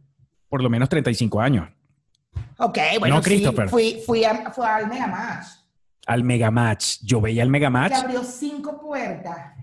[0.49, 1.69] por lo menos 35 años.
[2.57, 5.47] Ok, bueno, No, sí, fui, fui, a, fui al Mega Match,
[6.05, 6.97] Al Mega Match.
[7.01, 7.93] Yo veía el Mega Match.
[7.93, 9.53] abrió cinco puertas.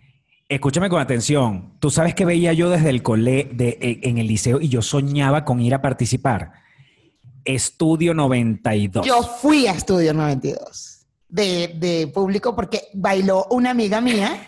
[0.48, 1.74] Escúchame con atención.
[1.78, 4.82] Tú sabes que veía yo desde el cole de, en, en el liceo y yo
[4.82, 6.52] soñaba con ir a participar.
[7.44, 9.06] Estudio 92.
[9.06, 14.40] Yo fui a Estudio 92 de, de público porque bailó una amiga mía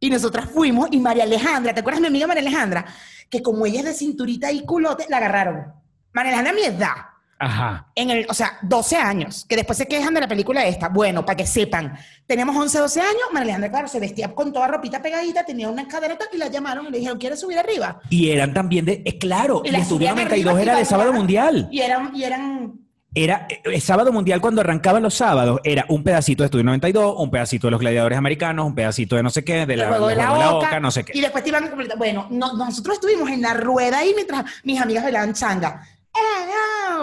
[0.00, 2.84] y nosotras fuimos y María Alejandra, ¿te acuerdas de mi amiga María Alejandra?
[3.30, 5.72] Que como ella es de cinturita y culote, la agarraron.
[6.12, 6.94] María Alejandra mi edad,
[7.38, 7.86] Ajá.
[7.94, 10.88] en el, o sea, 12 años, que después se quejan de la película esta.
[10.88, 14.68] Bueno, para que sepan, tenemos 11, 12 años, María Alejandra, claro, se vestía con toda
[14.68, 18.00] ropita pegadita, tenía una cadeneta y la llamaron y le dijeron, ¿quieres subir arriba?
[18.10, 19.02] Y eran también de.
[19.04, 20.84] eh, claro, Y el la Estudio subían 92 arriba y era de.
[20.86, 21.68] Sábado Mundial.
[21.70, 22.72] Y eran, y eran
[23.14, 25.60] Era eh, el Sábado Mundial cuando arrancaba los sábados.
[25.64, 29.22] Era un pedacito de Estudio 92, un pedacito de los gladiadores americanos, un pedacito de
[29.22, 31.12] no sé qué, de el la, de oca, oca, no sé qué.
[31.16, 31.70] Y después te iban.
[31.98, 35.82] Bueno, no- nosotros estuvimos en la rueda ahí mientras mis amigas bailaban changa.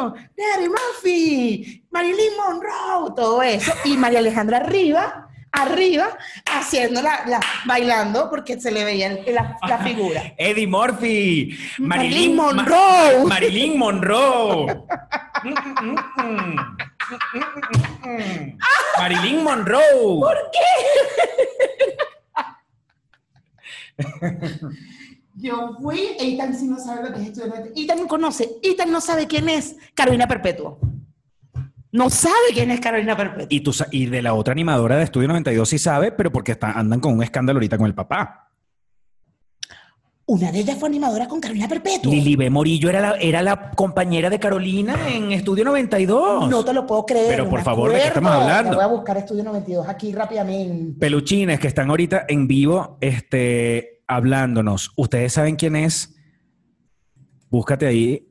[0.07, 0.53] ¡Eh, no!
[0.55, 1.85] ¡Daddy Murphy!
[1.91, 3.13] ¡Marilyn Monroe!
[3.15, 3.71] Todo eso.
[3.85, 6.17] Y María Alejandra arriba, arriba,
[6.51, 10.33] haciendo la, la- bailando porque se le veía el- la, la figura.
[10.37, 13.25] Eddie Murphy, Marilyn Marilyn Ma- Monroe.
[13.25, 14.65] Marilyn Monroe.
[15.43, 16.77] Mm, mm, mm, mm.
[17.03, 18.57] Mm, mm, mm, mm.
[18.97, 20.19] Marilyn Monroe.
[20.19, 20.69] ¿Por qué?
[25.35, 27.31] Yo fui, Ethan sí no sabe lo que es.
[27.75, 30.79] Ethan no conoce, Ethan no sabe quién es Carolina Perpetuo.
[31.91, 33.47] No sabe quién es Carolina Perpetuo.
[33.49, 36.51] Y, tú, sa- y de la otra animadora de Estudio 92 sí sabe, pero porque
[36.53, 38.49] está- andan con un escándalo ahorita con el papá.
[40.25, 42.09] Una de ellas fue animadora con Carolina Perpetuo.
[42.11, 42.49] Lili B.
[42.49, 46.49] Morillo era la, era la compañera de Carolina en Estudio 92.
[46.49, 47.27] No te lo puedo creer.
[47.27, 48.27] Pero, no por me favor, ¿de qué acuerdo.
[48.29, 48.75] estamos hablando?
[48.75, 50.97] Voy a buscar Estudio 92 aquí rápidamente.
[50.97, 54.91] Peluchines que están ahorita en vivo este, hablándonos.
[54.95, 56.15] ¿Ustedes saben quién es?
[57.49, 58.27] Búscate ahí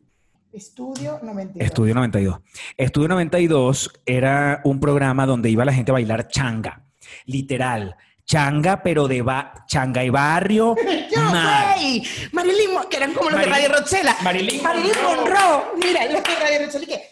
[0.52, 1.64] Estudio 92.
[1.66, 2.40] Estudio 92.
[2.76, 6.84] Estudio 92 era un programa donde iba la gente a bailar changa.
[7.24, 7.96] Literal.
[8.26, 10.76] Changa, pero de ba- changa y barrio.
[11.10, 12.02] Yo sé.
[12.32, 14.16] Marilyn, que eran como los de Marilyn- Radio Rochela.
[14.22, 15.24] Marilyn Marilyn Monroe.
[15.24, 15.64] Monroe.
[15.78, 17.02] Mira, los de Radio Rochela y que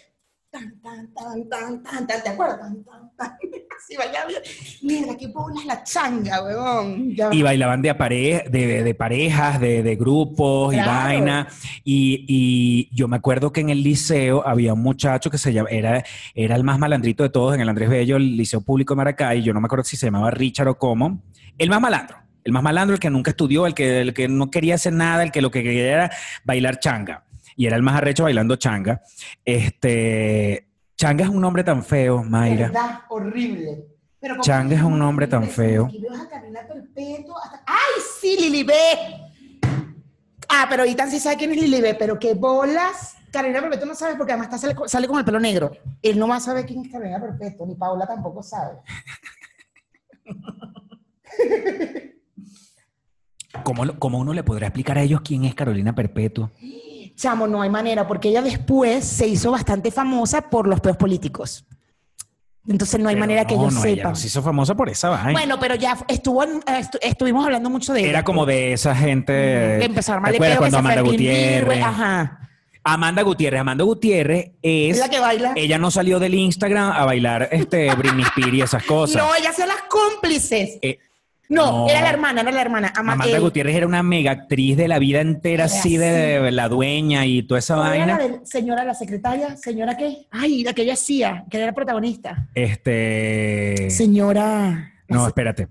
[0.50, 2.58] tan, tan, tan, tan, tan, tan, ¿te acuerdas?
[2.60, 3.32] Tan, tan, tan.
[3.78, 4.30] Así bailaba.
[4.82, 7.14] Mira, qué bola es la changa, weón.
[7.14, 10.90] Ya- Y bailaban de, apare- de, de parejas, de, de grupos y Claro.
[10.90, 11.48] vaina.
[11.84, 15.70] Y, y yo me acuerdo que en el liceo había un muchacho que se llama,
[15.70, 18.98] era, era el más malandrito de todos en el Andrés Bello, el Liceo Público de
[18.98, 19.42] Maracay.
[19.42, 21.22] Yo no me acuerdo si se llamaba Richard o cómo.
[21.56, 22.16] El más malandro.
[22.42, 25.22] El más malandro, el que nunca estudió, el que, el que no quería hacer nada,
[25.22, 26.10] el que lo que quería era
[26.44, 27.24] bailar changa.
[27.60, 29.02] Y era el más arrecho bailando changa.
[29.44, 30.66] Este.
[30.96, 32.68] Changa es un nombre tan feo, Mayra.
[32.68, 33.00] ¿Verdad?
[33.10, 33.84] Horrible.
[34.18, 35.84] Pero como- Changa es un nombre tan feo.
[35.84, 37.36] Aquí veo a Carolina Perpetuo.
[37.36, 38.72] hasta- ¡Ay, sí, Lili B!
[40.48, 43.16] Ah, pero Itan sí sabe quién es Lili B, pero qué bolas.
[43.30, 45.70] Carolina Perpetuo no sabe porque además está- sale, sale con el pelo negro.
[46.00, 48.78] Él no más sabe quién es Carolina Perpetuo, ni Paola tampoco sabe.
[53.64, 56.50] ¿Cómo, cómo uno le podrá explicar a ellos quién es Carolina Perpetuo?
[57.16, 61.64] Chamo, no hay manera, porque ella después se hizo bastante famosa por los peos políticos.
[62.68, 64.12] Entonces no hay Pero manera que no, ella sepan.
[64.12, 65.32] no se hizo famosa por esa vaina.
[65.32, 68.08] Bueno, pero ya estuvo eh, estu- estuvimos hablando mucho de ella.
[68.10, 69.32] Era como de esa gente.
[69.32, 71.82] que empezó a armar ¿Te de que cuando Amanda Gutiérrez?
[71.82, 72.36] Ajá.
[72.84, 73.60] Amanda Gutiérrez.
[73.60, 74.94] Amanda Gutiérrez es.
[74.96, 75.52] Es la que baila.
[75.56, 79.22] Ella no salió del Instagram a bailar este Britney Spears y esas cosas.
[79.22, 80.78] No, ellas son las cómplices.
[80.82, 80.98] Eh,
[81.50, 81.88] no, no.
[81.88, 82.92] era la hermana, era la hermana.
[82.96, 86.50] Ama- Amanda eh, Gutiérrez era una mega actriz de la vida entera, Era así de,
[86.50, 88.18] la dueña y toda esa ¿cómo era vaina.
[88.18, 90.26] la de- señora, la secretaria, señora qué?
[90.30, 92.48] Ay, la que ella hacía, que era protagonista.
[92.54, 93.90] Este.
[93.90, 94.92] Señora.
[95.08, 95.68] No, espérate.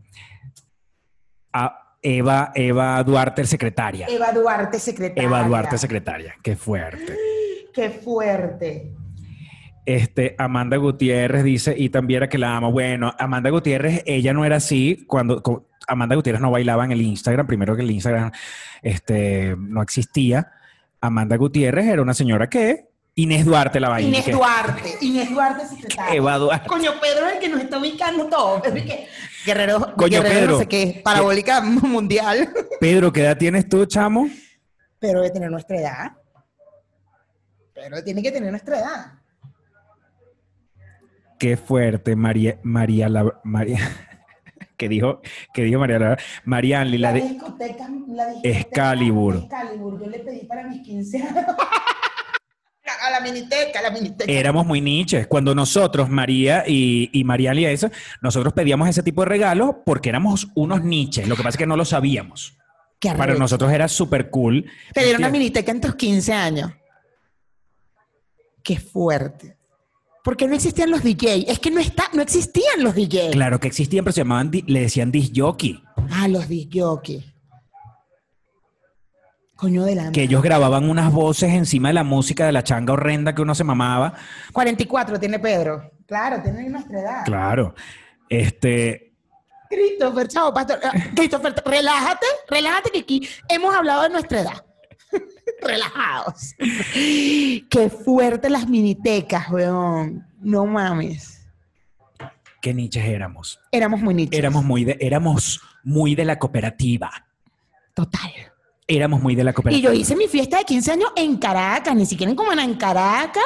[1.53, 4.07] Ah, Eva, Eva Duarte, secretaria.
[4.09, 5.23] Eva Duarte, secretaria.
[5.23, 6.36] Eva Duarte, secretaria.
[6.43, 7.15] Qué fuerte.
[7.73, 8.91] Qué fuerte.
[9.86, 12.71] Este, Amanda Gutiérrez dice, y también era que la amo.
[12.71, 15.41] Bueno, Amanda Gutiérrez, ella no era así cuando
[15.89, 18.31] Amanda Gutiérrez no bailaba en el Instagram, primero que el Instagram
[18.81, 20.51] este, no existía.
[21.01, 24.07] Amanda Gutiérrez era una señora que Inés Duarte la vaina.
[24.07, 24.97] Inés Duarte.
[25.01, 26.15] Inés Duarte secretaria.
[26.15, 26.67] Eva Duarte.
[26.67, 28.63] Coño, Pedro es el que nos está ubicando todo.
[28.63, 29.07] Es que
[29.45, 30.51] Guerrero, Coño, Guerrero Pedro.
[30.53, 32.49] no sé qué, parabólica mundial.
[32.79, 34.29] Pedro, ¿qué edad tienes tú, chamo?
[34.99, 36.11] Pero debe tener nuestra edad.
[37.73, 39.13] Pero tiene que tener nuestra edad.
[41.37, 43.79] Qué fuerte, María, María, la, María,
[44.80, 45.21] que dijo,
[45.53, 49.36] que dijo María, la, de, discoteca, la discoteca Excalibur.
[49.36, 49.99] Excalibur.
[50.01, 51.45] Yo le pedí para mis 15 años.
[53.05, 54.32] a la miniteca, a la miniteca.
[54.32, 55.27] éramos muy niches.
[55.27, 60.47] Cuando nosotros, María y, y Marianli, eso, nosotros pedíamos ese tipo de regalos porque éramos
[60.55, 61.27] unos niches.
[61.27, 62.57] Lo que pasa es que no lo sabíamos.
[62.99, 63.39] Qué Para arrecho.
[63.39, 64.65] nosotros era súper cool.
[64.93, 66.71] Te dieron una miniteca en tus 15 años.
[68.63, 69.59] Qué fuerte.
[70.30, 71.51] Porque no existían los DJ.
[71.51, 73.32] Es que no, está, no existían los DJ.
[73.32, 75.84] Claro que existían, pero se llamaban, le decían disc jockey.
[76.11, 76.84] Ah, los DJ.
[79.55, 82.93] Coño de la Que ellos grababan unas voces encima de la música de la changa
[82.93, 84.13] horrenda que uno se mamaba.
[84.53, 85.93] 44 tiene Pedro.
[86.05, 87.25] Claro, tiene nuestra edad.
[87.25, 87.73] Claro.
[88.30, 89.15] Este,
[89.67, 90.80] Christopher, chao, pastor.
[90.84, 94.63] Ah, Christopher, relájate, relájate que aquí hemos hablado de nuestra edad.
[95.62, 96.53] Relajados.
[97.70, 100.26] Qué fuerte las minitecas, weón.
[100.41, 101.36] No mames.
[102.62, 103.57] ¿qué niches éramos?
[103.72, 104.38] Éramos muy nichos.
[104.38, 107.10] Éramos muy de, éramos muy de la cooperativa.
[107.93, 108.30] Total.
[108.86, 109.93] Éramos muy de la Y cooperativa.
[109.93, 113.43] yo hice mi fiesta de 15 años en Caracas, ni siquiera en Cumaná, en Caracas,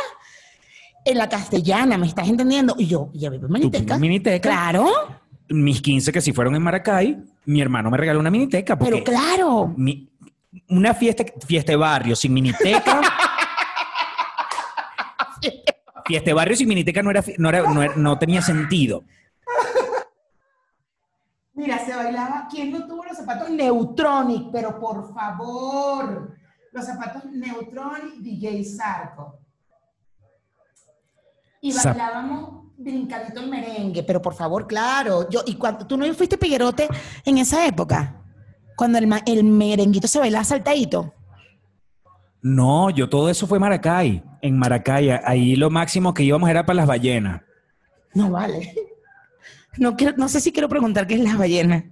[1.05, 2.75] en la castellana, ¿me estás entendiendo?
[2.77, 3.97] Y yo, y a mi miniteca.
[3.99, 4.49] miniteca.
[4.49, 4.87] Claro,
[5.49, 8.79] Mis 15 que sí fueron en Maracay, mi hermano me regaló una miniteca.
[8.79, 9.73] Porque pero claro.
[9.77, 10.09] mi-
[10.69, 13.01] una fiesta, fiesta de barrio sin miniteca.
[16.05, 19.03] fiesta de barrio sin miniteca no, era, no, era- no, era- no tenía sentido.
[21.55, 22.47] Mira, se bailaba.
[22.49, 24.51] ¿Quién no tuvo los zapatos Neutronic?
[24.51, 26.35] Pero por favor,
[26.71, 29.39] los zapatos Neutronic DJ Sarco.
[31.61, 35.29] Y bailábamos brincadito el merengue, pero por favor, claro.
[35.29, 36.89] Yo, ¿Y cuando tú no fuiste piguerote
[37.23, 38.22] en esa época?
[38.75, 41.13] Cuando el, merenguito se bailaba saltadito.
[42.41, 44.23] No, yo todo eso fue Maracay.
[44.41, 47.41] En Maracay, ahí lo máximo que íbamos era para las ballenas.
[48.13, 48.73] No vale.
[49.77, 51.83] No, quiero- no sé si quiero preguntar qué es las ballenas.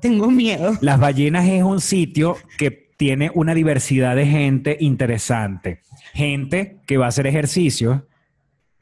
[0.00, 0.76] Tengo miedo.
[0.80, 5.80] Las ballenas es un sitio que tiene una diversidad de gente interesante.
[6.12, 8.06] Gente que va a hacer ejercicio.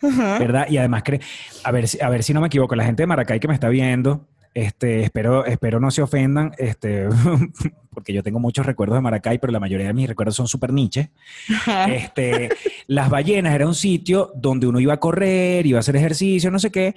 [0.00, 0.66] ¿verdad?
[0.68, 1.20] Y además, cree,
[1.64, 3.68] a, ver, a ver si no me equivoco, la gente de Maracay que me está
[3.68, 7.08] viendo, este, espero, espero no se ofendan, este,
[7.94, 10.72] porque yo tengo muchos recuerdos de Maracay, pero la mayoría de mis recuerdos son súper
[10.72, 11.08] niches.
[11.88, 12.50] Este,
[12.86, 16.58] las ballenas era un sitio donde uno iba a correr, iba a hacer ejercicio, no
[16.58, 16.94] sé qué,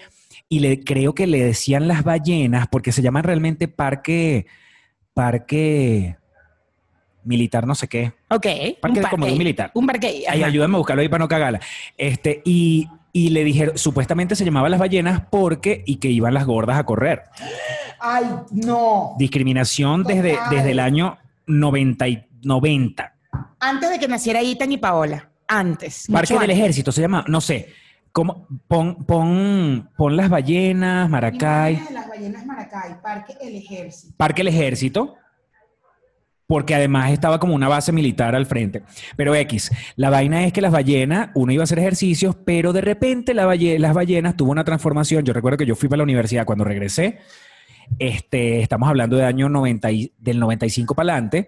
[0.50, 4.48] y le, creo que le decían las ballenas, porque se llaman realmente parque,
[5.14, 6.18] parque
[7.24, 8.14] militar, no sé qué.
[8.30, 8.48] Ok.
[8.82, 9.72] Parque un como de un militar.
[9.74, 10.24] Un parque.
[10.28, 11.60] Ay, ayúdame a buscarlo ahí para no cagarla.
[11.98, 16.46] Este, y, y le dijeron, supuestamente se llamaba las ballenas porque, y que iban las
[16.46, 17.24] gordas a correr.
[18.00, 19.16] Ay, no.
[19.18, 20.50] Discriminación desde, Total.
[20.50, 22.08] desde el año 90.
[22.08, 23.14] y- 90.
[23.60, 25.30] Antes de que naciera Ethan y Paola.
[25.48, 26.08] Antes.
[26.12, 26.58] Parque del antes.
[26.58, 27.70] Ejército se llama, no sé.
[28.12, 28.48] ¿Cómo?
[28.68, 31.82] Pon, pon, pon las ballenas, Maracay.
[31.92, 34.14] Las ballenas Maracay, Parque El Ejército.
[34.18, 35.16] Parque el Ejército,
[36.52, 38.84] porque además estaba como una base militar al frente.
[39.16, 42.82] Pero X, la vaina es que las ballenas, uno iba a hacer ejercicios, pero de
[42.82, 45.24] repente la balle- las ballenas tuvo una transformación.
[45.24, 47.20] Yo recuerdo que yo fui para la universidad cuando regresé,
[48.00, 51.48] este, estamos hablando del año 90 y- del 95 para adelante.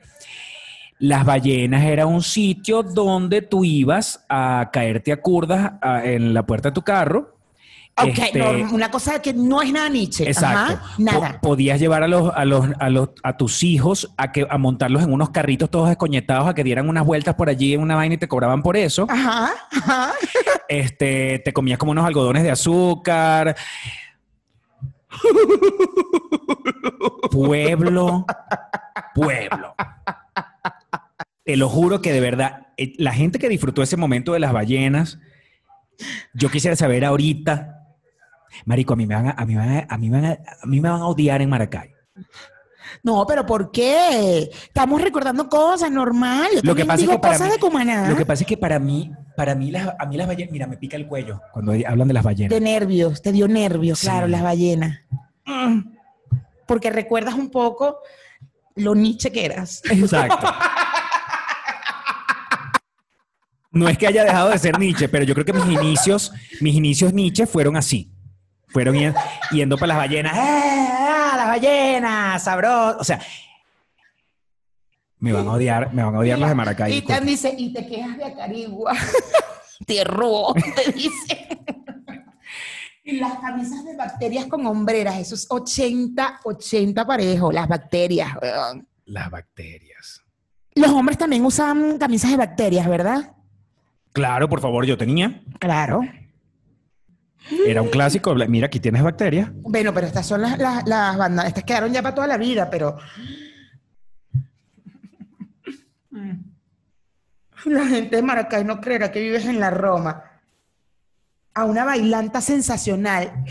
[0.99, 5.73] Las ballenas era un sitio donde tú ibas a caerte a curdas
[6.05, 7.32] en la puerta de tu carro.
[7.95, 10.27] Ok, Este, no, una cosa que no es nada Nietzsche.
[10.27, 10.73] Exacto.
[10.73, 11.39] Ajá, nada.
[11.41, 14.57] Po- podías llevar a los, a los, a los, a tus hijos a que a
[14.57, 17.95] montarlos en unos carritos todos descoñetados a que dieran unas vueltas por allí en una
[17.95, 19.05] vaina y te cobraban por eso.
[19.09, 20.11] Ajá, ajá.
[20.67, 23.55] Este, te comías como unos algodones de azúcar.
[27.31, 28.25] Pueblo,
[29.13, 29.75] pueblo.
[31.43, 34.53] Te lo juro que de verdad, eh, la gente que disfrutó ese momento de las
[34.53, 35.19] ballenas,
[36.33, 37.82] yo quisiera saber ahorita,
[38.65, 40.25] Marico, a mí me van a, a mí me van a, a mí me van
[40.31, 41.89] a, a mí me van a odiar en Maracay.
[43.01, 44.49] No, pero ¿por qué?
[44.51, 46.47] Estamos recordando cosas normal.
[46.55, 48.09] Yo Lo que pasa es digo que para cosas mí- de Cumaná.
[48.09, 50.67] Lo que pasa es que para mí, para mí las, a mí las ballenas, mira,
[50.67, 52.51] me pica el cuello cuando hablan de las ballenas.
[52.51, 54.07] De nervios, te dio nervios, Sí.
[54.07, 54.99] claro, las ballenas.
[55.45, 55.79] Mm.
[56.67, 57.97] Porque recuerdas un poco
[58.75, 59.81] lo Nietzsche que eras.
[59.89, 60.47] Exacto.
[63.71, 66.31] No es que haya dejado de ser Nietzsche, pero yo creo que mis inicios,
[66.61, 68.12] mis inicios Nietzsche fueron así.
[68.73, 69.15] Fueron yen-
[69.51, 70.35] yendo para las ballenas.
[70.35, 72.43] ¡Eh, ah, las ballenas!
[72.43, 72.97] ¡Sabroso!
[72.99, 73.19] O sea,
[75.19, 76.93] me van a odiar, me van a odiar los de Maracay.
[76.97, 78.93] Y tan dice, y te quejas de Acarigua.
[79.85, 81.47] Te robó, te dice.
[83.03, 88.29] Y las camisas de bacterias con hombreras, eso es 80, 80 parejo, las bacterias.
[88.41, 88.87] weón.
[89.05, 90.21] Las bacterias.
[90.75, 93.33] Los hombres también usan camisas de bacterias, ¿verdad?
[94.13, 95.41] Claro, por favor, yo tenía.
[95.59, 96.01] Claro.
[97.65, 98.33] Era un clásico.
[98.35, 99.49] Mira, aquí tienes bacterias.
[99.53, 102.69] Bueno, pero estas son las, las, las bandas, estas quedaron ya para toda la vida,
[102.69, 102.97] pero...
[107.65, 110.23] La gente de Maracay no creerá que vives en la Roma.
[111.53, 113.45] A una bailanta sensacional.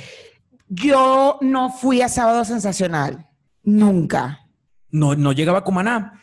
[0.69, 3.27] Yo no fui a Sábado Sensacional.
[3.63, 4.47] Nunca.
[4.91, 6.21] No, no llegaba a Cumaná.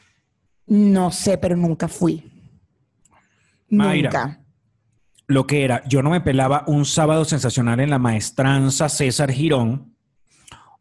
[0.68, 2.32] No sé, pero nunca fui.
[3.70, 4.10] Mayra.
[4.10, 4.39] Nunca.
[5.30, 9.96] Lo que era, yo no me pelaba un sábado sensacional en la maestranza César Girón.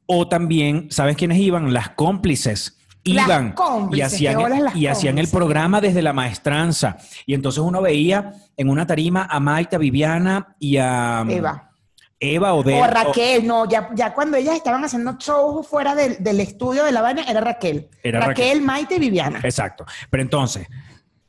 [0.06, 1.74] O también, ¿sabes quiénes iban?
[1.74, 2.78] Las cómplices.
[3.04, 6.96] Las Iban y cómplices, hacían, bolas las y hacían el programa desde la maestranza.
[7.26, 11.70] Y entonces uno veía en una tarima a Maite, a Viviana y a um, Eva.
[12.18, 16.24] Eva o de O Raquel, no, ya, ya cuando ellas estaban haciendo shows fuera del,
[16.24, 17.90] del estudio de La Habana, era Raquel.
[18.02, 18.62] Era Raquel, Raquel.
[18.62, 19.40] Maite y Viviana.
[19.44, 19.84] Exacto.
[20.08, 20.66] Pero entonces,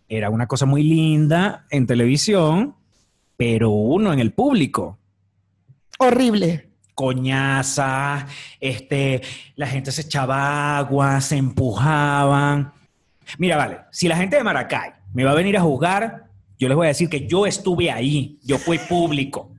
[0.07, 2.78] era una cosa muy linda en televisión,
[3.39, 4.99] pero uno en el público.
[5.97, 6.71] Horrible.
[6.93, 8.27] Coñaza,
[8.59, 9.21] este,
[9.55, 12.73] la gente se echaba agua, se empujaban.
[13.37, 16.25] Mira, vale, si la gente de Maracay me va a venir a juzgar,
[16.57, 19.53] yo les voy a decir que yo estuve ahí, yo fui público.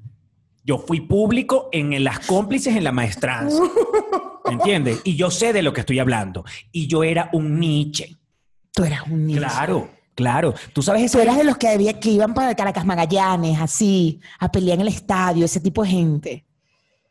[0.63, 3.63] Yo fui público en las cómplices en la maestranza.
[4.45, 5.01] ¿Me entiendes?
[5.05, 6.45] Y yo sé de lo que estoy hablando.
[6.71, 8.15] Y yo era un Nietzsche.
[8.75, 9.39] Tú eras un niño.
[9.39, 10.55] Claro, claro.
[10.73, 14.21] Tú sabes Tú ese eras de los que, había, que iban para Caracas Magallanes, así,
[14.39, 16.47] a pelear en el estadio, ese tipo de gente.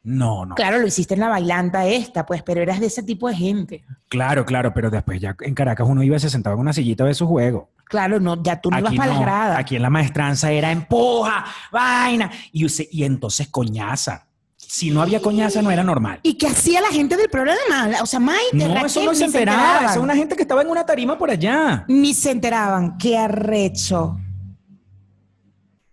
[0.01, 0.55] No, no.
[0.55, 3.83] Claro, lo hiciste en la bailanta esta, pues, pero eras de ese tipo de gente.
[4.07, 7.03] Claro, claro, pero después ya en Caracas uno iba y se sentaba en una sillita
[7.03, 7.69] de su juego.
[7.85, 9.59] Claro, no, ya tú no ibas para las no, gradas.
[9.59, 14.28] aquí en la maestranza era empuja, vaina, y, y entonces coñaza.
[14.71, 16.19] Si no había coñaza no era normal.
[16.21, 17.89] ¿Y qué hacía la gente del programa?
[18.03, 19.63] O sea, Maite, No, Raquel, eso no se enteraba.
[19.71, 19.97] enteraban.
[19.97, 21.85] Es una gente que estaba en una tarima por allá.
[21.87, 22.95] Ni se enteraban.
[22.99, 24.19] Qué arrecho.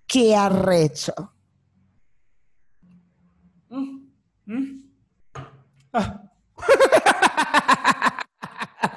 [0.06, 1.14] Qué arrecho.
[5.94, 6.20] Ah.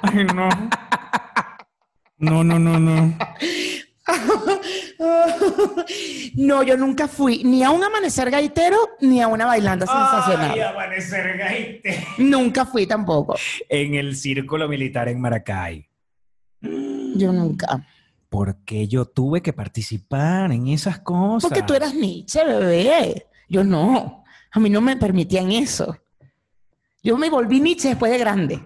[0.02, 0.48] Ay, no.
[2.18, 3.16] No, no, no, no.
[6.34, 10.52] No, yo nunca fui ni a un amanecer gaitero ni a una bailanta sensacional.
[10.52, 12.06] Ay, amanecer gaite.
[12.18, 13.36] Nunca fui tampoco.
[13.68, 15.88] En el círculo militar en Maracay.
[16.60, 17.86] Yo nunca.
[18.28, 21.48] Porque yo tuve que participar en esas cosas.
[21.48, 23.26] Porque tú eras Nietzsche, bebé.
[23.48, 24.24] Yo no.
[24.52, 25.96] A mí no me permitían eso.
[27.02, 28.60] Yo me volví Nietzsche después de grande.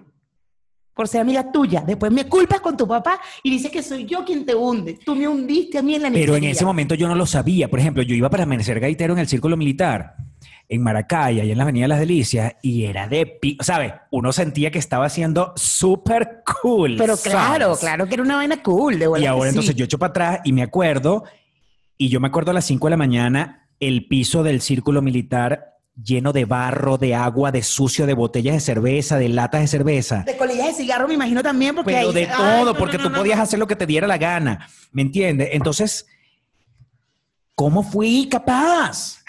[0.95, 1.83] Por ser amiga tuya.
[1.85, 4.97] Después me culpas con tu papá y dices que soy yo quien te hunde.
[5.05, 7.67] Tú me hundiste a mí en la Pero en ese momento yo no lo sabía.
[7.69, 10.15] Por ejemplo, yo iba para Amanecer Gaitero en el Círculo Militar,
[10.69, 13.25] en Maracay, ahí en la Avenida de las Delicias, y era de...
[13.25, 13.91] pi- ¿Sabes?
[14.09, 16.95] Uno sentía que estaba siendo súper cool.
[16.97, 17.79] Pero claro, ¿sabes?
[17.79, 18.97] claro que era una vaina cool.
[18.97, 19.49] De Y ahora sí.
[19.49, 21.25] entonces yo echo para atrás y me acuerdo,
[21.97, 25.74] y yo me acuerdo a las 5 de la mañana, el piso del Círculo Militar
[26.01, 30.23] lleno de barro, de agua, de sucio, de botellas de cerveza, de latas de cerveza.
[30.25, 32.97] De colillas de cigarro me imagino también porque Pero ahí- de Ay, todo, no, porque
[32.97, 34.67] no, tú podías hacer lo que te diera la gana.
[34.91, 35.49] ¿Me entiendes?
[35.53, 36.05] Entonces,
[37.55, 39.19] ¿cómo fui capaz?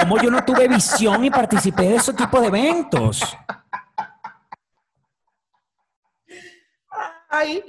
[0.00, 3.20] ¿Cómo yo no tuve visión y participé de ese tipo de eventos?
[7.38, 7.62] Ay,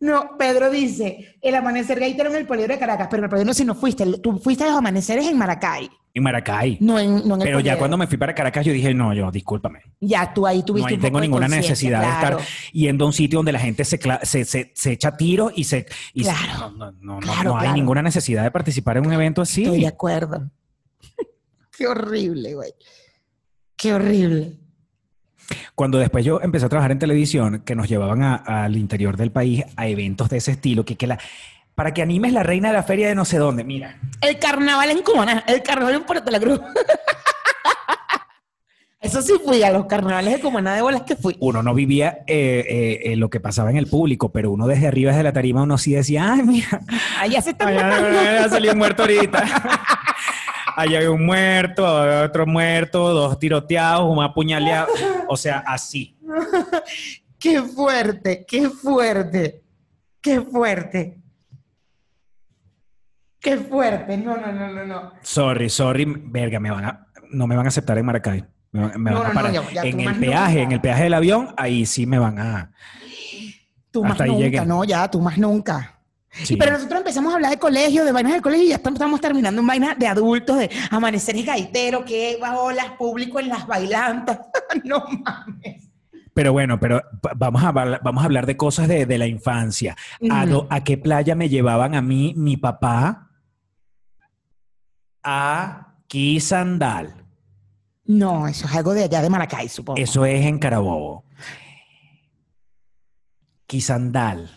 [0.00, 3.54] no, Pedro dice, el amanecer gaitero en el poliedro de Caracas, pero en el poliedro
[3.54, 6.78] si no fuiste, tú fuiste a los amaneceres en Maracay, En Maracay.
[6.80, 7.78] no en, no en el Pero ya poliedro.
[7.78, 9.80] cuando me fui para Caracas, yo dije, no, yo, discúlpame.
[10.00, 12.38] Ya, tú ahí No tuviste un poco tengo de ninguna conciencia, necesidad de estar
[12.72, 15.64] yendo a un sitio donde la gente se, cla- se, se- se echa tiros y
[15.64, 15.86] se...
[16.14, 17.76] y se- Claro, no, no, no, no, claro, no hay claro.
[17.76, 19.62] ninguna necesidad de participar en un evento así.
[19.64, 20.50] Estoy de acuerdo.
[21.76, 22.72] Qué horrible, güey.
[23.76, 24.58] Qué horrible.
[25.74, 29.64] Cuando después yo empecé a trabajar en televisión, que nos llevaban al interior del país
[29.76, 31.18] a eventos de ese estilo, que, que la,
[31.74, 33.98] para que animes la reina de la feria de no sé dónde, mira.
[34.20, 36.60] El carnaval en Cumaná, el carnaval en Puerto La Cruz.
[39.00, 41.36] Eso sí fui, a los carnavales de Cumaná de bolas que fui.
[41.40, 44.86] Uno no vivía eh, eh, eh, lo que pasaba en el público, pero uno desde
[44.86, 46.80] arriba, desde la tarima, uno sí decía, ay, mira,
[47.18, 48.20] Allá se allá, matando.
[48.20, 49.42] allá salió muerto ahorita.
[50.76, 51.84] Allá hay un muerto,
[52.24, 54.88] otro muerto, dos tiroteados, un apuñaleado.
[55.28, 56.16] O sea, así.
[57.38, 59.64] Qué fuerte, qué fuerte,
[60.20, 61.18] qué fuerte.
[63.40, 64.16] Qué fuerte.
[64.16, 65.12] No, no, no, no, no.
[65.22, 68.44] Sorry, sorry, verga, me van a, no me van a aceptar en Maracay.
[68.70, 69.52] Me, me No, van a no, no, parar.
[69.52, 70.62] ya- ya en el peaje, nunca.
[70.62, 72.72] en el peaje del avión, ahí sí me van a.
[73.90, 74.64] Tú Hasta más nunca, llegué.
[74.64, 75.98] no, ya, tú más nunca.
[76.32, 76.56] Sí.
[76.56, 79.20] Pero nosotros empezamos a hablar de colegio, de vainas del colegio, y ya estamos, estamos
[79.20, 84.40] terminando en vainas de adultos, de amaneceres gaiteros, que olas público en las bailantas.
[84.84, 85.88] no mames.
[86.34, 89.26] Pero bueno, pero va- vamos a, hablar- vamos a hablar de cosas de, de la
[89.26, 89.94] infancia.
[90.30, 90.50] ¿A, Ujú.
[90.52, 93.28] do- ¿A qué playa me llevaban a mí mi papá?
[95.22, 97.14] A Quisandal.
[98.06, 100.00] No, eso es algo de allá de Maracay, supongo.
[100.00, 101.24] Eso es en Carabobo.
[103.66, 104.50] Quisandal.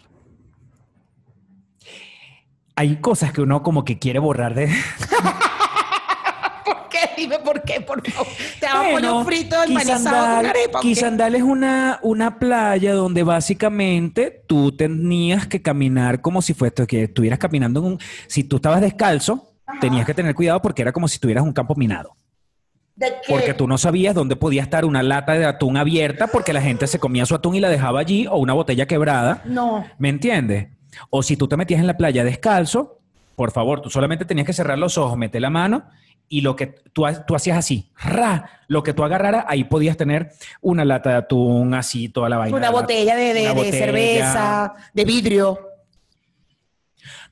[2.76, 4.67] Hay cosas que uno como que quiere borrar de...
[6.65, 6.99] ¿Por qué?
[7.15, 8.28] Dime por qué, por favor.
[8.59, 10.80] Te hago Bueno, pollo frito empanizado con arepa.
[10.82, 17.03] Quisandal es una, una playa donde básicamente tú tenías que caminar como si fuese que
[17.03, 17.99] estuvieras caminando en un...
[18.28, 21.53] Si tú estabas descalzo, tenías que tener cuidado porque era como si estuvieras en un
[21.53, 22.15] campo minado.
[22.95, 23.34] ¿De qué?
[23.34, 26.88] Porque tú no sabías dónde podía estar una lata de atún abierta porque la gente
[26.88, 29.41] se comía su atún y la dejaba allí o una botella quebrada.
[29.45, 29.86] No.
[29.97, 30.67] ¿Me entiendes?
[31.09, 32.99] O si tú te metías en la playa descalzo,
[33.35, 35.85] por favor, tú solamente tenías que cerrar los ojos, meter la mano
[36.27, 40.31] y lo que tú, tú hacías así, ra, lo que tú agarraras, ahí podías tener
[40.61, 42.57] una lata de atún, así, toda la vaina.
[42.57, 43.77] Una botella de, de- Una de botella.
[43.85, 45.59] cerveza, de vidrio.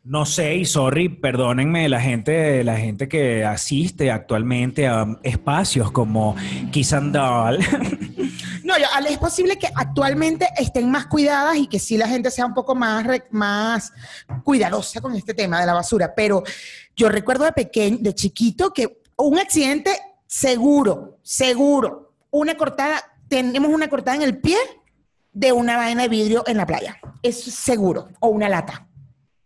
[0.03, 6.35] No sé, y sorry, perdónenme la gente, la gente que asiste actualmente a espacios como
[6.71, 7.59] Kissandal.
[8.63, 12.45] No, yo- es posible que actualmente estén más cuidadas y que sí la gente sea
[12.45, 13.91] un poco más, más
[14.43, 16.13] cuidadosa con este tema de la basura.
[16.15, 16.43] Pero
[16.95, 19.91] yo recuerdo de pequeño, de chiquito, que un accidente
[20.27, 24.57] seguro, seguro, una cortada, tenemos una cortada en el pie
[25.31, 26.97] de una vaina de vidrio en la playa.
[27.21, 28.09] Es seguro.
[28.19, 28.87] O una lata.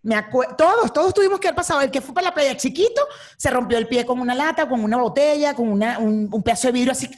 [0.08, 0.16] Me
[0.58, 1.82] todos, todos tuvimos que haber pasado.
[1.82, 3.02] El que fue para la playa chiquito
[3.36, 6.72] se rompió el pie con una lata, con una botella, con una- un, pedazo de
[6.72, 7.10] vidrio así.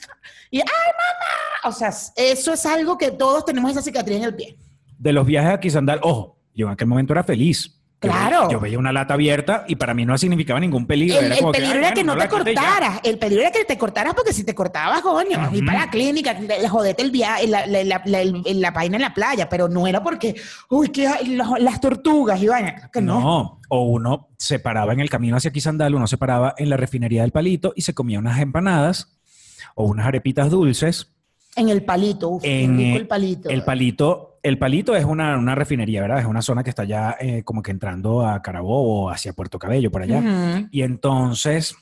[0.50, 1.70] Y ¡ay, mamá!
[1.70, 4.58] O sea, eso es algo que todos tenemos esa cicatriz en el pie.
[4.98, 7.79] de los viajes a Kissandal, ojo, yo en aquel momento era feliz.
[8.00, 8.50] Claro.
[8.50, 11.20] Yo veía una lata abierta y para mí no significaba ningún peligro.
[11.20, 13.02] El, era el como peligro era que no, te cortaras.
[13.04, 16.38] El peligro era que te cortaras porque si te cortabas, coño, y para la clínica,
[16.70, 20.36] jodete el viaje, la, la, la, la- vaina en la playa, pero no era porque,
[20.70, 21.10] uy, que
[21.60, 22.90] las, tortugas y vaina.
[22.92, 23.20] Que no.
[23.20, 26.78] No, o uno se paraba en el camino hacia Quisandal, uno se paraba en la
[26.78, 29.18] refinería del Palito y se comía unas empanadas
[29.76, 31.12] o unas arepitas dulces.
[31.56, 33.50] En el palito, uf, En rico el palito.
[33.50, 36.20] El Palito, el Palito es una, una refinería, ¿verdad?
[36.20, 39.92] Es una zona que está ya eh, como que entrando a Carabobo, hacia Puerto Cabello,
[39.92, 40.22] por allá.
[40.72, 41.76] Y entonces,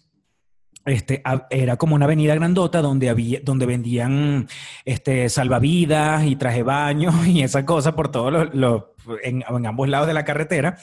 [0.85, 4.47] este, a- era como una avenida grandota donde, había, donde vendían
[4.85, 8.83] este, salvavidas y traje baño y esa cosa por todos los,
[9.23, 10.77] en, en ambos lados de la carretera.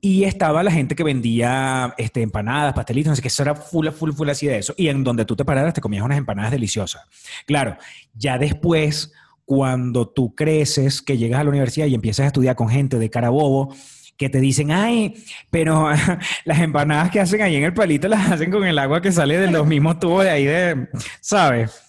[0.00, 3.88] Y estaba la gente que vendía este, empanadas, pastelitos, no sé qué, eso era full,
[3.88, 4.74] full, full así de eso.
[4.76, 7.02] Y en donde tú te pararas te comías unas empanadas deliciosas.
[7.46, 7.76] Claro,
[8.12, 9.12] ya después,
[9.54, 13.10] cuando tú creces, que llegas a la universidad y empiezas a estudiar con gente de
[13.10, 13.74] Carabobo,
[14.16, 15.90] que te dicen, ay, pero
[16.46, 19.36] las empanadas que hacen ahí en el palito las hacen con el agua que sale
[19.36, 20.88] de los mismos tubos de ahí de,
[21.20, 21.82] ¿sabes?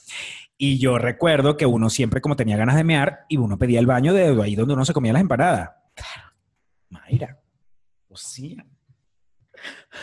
[0.58, 3.86] Y yo recuerdo que uno siempre como tenía ganas de mear y uno pedía el
[3.86, 5.70] baño de ahí donde uno se comía las empanadas.
[5.96, 6.34] Claro.
[6.90, 7.40] Mayra.
[8.10, 8.66] O sea,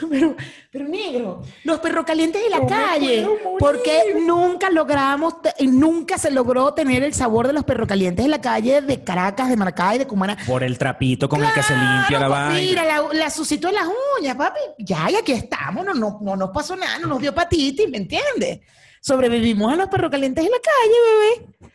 [0.11, 0.37] Pero,
[0.71, 3.27] pero negro, los perros calientes de la calle,
[3.59, 8.41] porque nunca logramos, nunca se logró tener el sabor de los perros calientes de la
[8.41, 10.37] calle de Caracas, de Maracay, de Cumaná.
[10.47, 12.55] por el trapito con el que se limpia la Claro, vaina.
[12.61, 13.89] Mira, la, la suscitó en las
[14.19, 14.61] uñas, papi.
[14.79, 17.99] Ya, y aquí estamos, no, no, no nos pasó nada, no nos dio hepatitis, ¿me
[17.99, 18.61] entiendes?
[19.01, 21.71] Sobrevivimos a los perros calientes en la calle, bebé.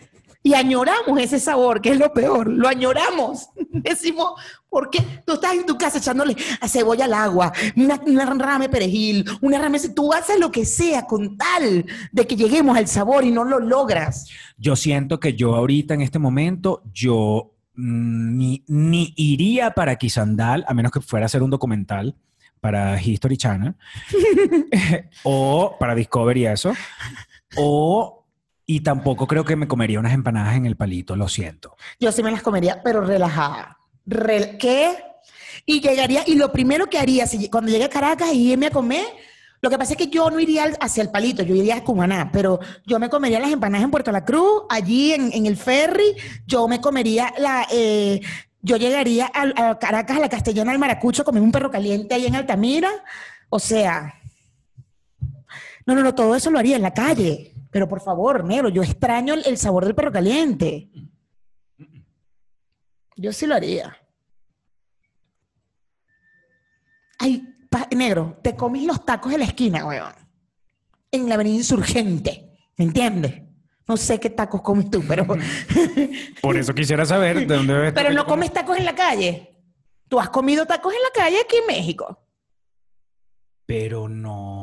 [0.46, 2.48] Y añoramos ese sabor, que es lo peor.
[2.48, 3.50] Lo añoramos.
[3.72, 4.40] Decimos,
[4.70, 5.00] ¿por qué?
[5.26, 9.26] Tú estás en tu casa echándole a cebolla al agua, una, una rama de perejil,
[9.42, 9.90] una rama de...
[9.90, 13.60] Tú haces lo que sea con tal de que lleguemos al sabor y no lo
[13.60, 14.30] logras.
[14.56, 20.64] Yo siento que yo ahorita en este momento, yo mm, ni, ni iría para Quisandal,
[20.68, 22.16] a menos que fuera a hacer un documental
[22.62, 23.74] para History Channel,
[25.24, 26.72] o para Discovery y eso,
[27.58, 28.25] o...
[28.66, 31.76] Y tampoco creo que me comería unas empanadas en el palito, lo siento.
[32.00, 33.78] Yo sí me las comería, pero relajada.
[34.08, 34.98] Rel- ¿Qué?
[35.66, 38.72] Y llegaría, y lo primero que haría si, cuando llegue a Caracas y irme a
[38.72, 39.06] comer,
[39.62, 42.30] lo que pasa es que yo no iría hacia el palito, yo iría a Cumaná,
[42.32, 46.16] pero yo me comería las empanadas en Puerto La Cruz, allí en, en el ferry,
[46.46, 47.68] yo me comería la...
[47.72, 48.22] eh,
[48.62, 52.36] yo llegaría a, Caracas, a la Castellana, al Maracucho, comer un perro caliente ahí en
[52.36, 52.90] Altamira.
[53.50, 54.16] O sea,
[55.86, 57.54] no, no, no, todo eso lo haría en la calle.
[57.76, 60.90] Pero por favor, negro, yo extraño el, el sabor del perro caliente.
[63.18, 63.98] Yo sí lo haría.
[67.20, 67.46] Ay,
[67.94, 70.14] negro, te comes los tacos de la esquina, weón.
[71.12, 72.58] En la avenida Insurgente.
[72.78, 73.42] ¿Me entiendes?
[73.86, 75.28] No sé qué tacos comes tú, pero,
[76.42, 79.54] Por eso quisiera saber de dónde ves pero no comes tacos en la calle.
[80.08, 82.26] ¿Tú has comido tacos en la calle aquí en México?
[83.66, 84.55] Pero no.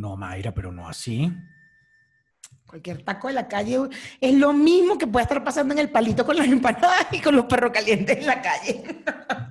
[0.00, 1.30] No, Mayra, pero no así.
[2.66, 3.78] Cualquier taco de la calle
[4.18, 7.36] es lo mismo que puede estar pasando en el palito con las empanadas y con
[7.36, 8.82] los perros calientes en la calle.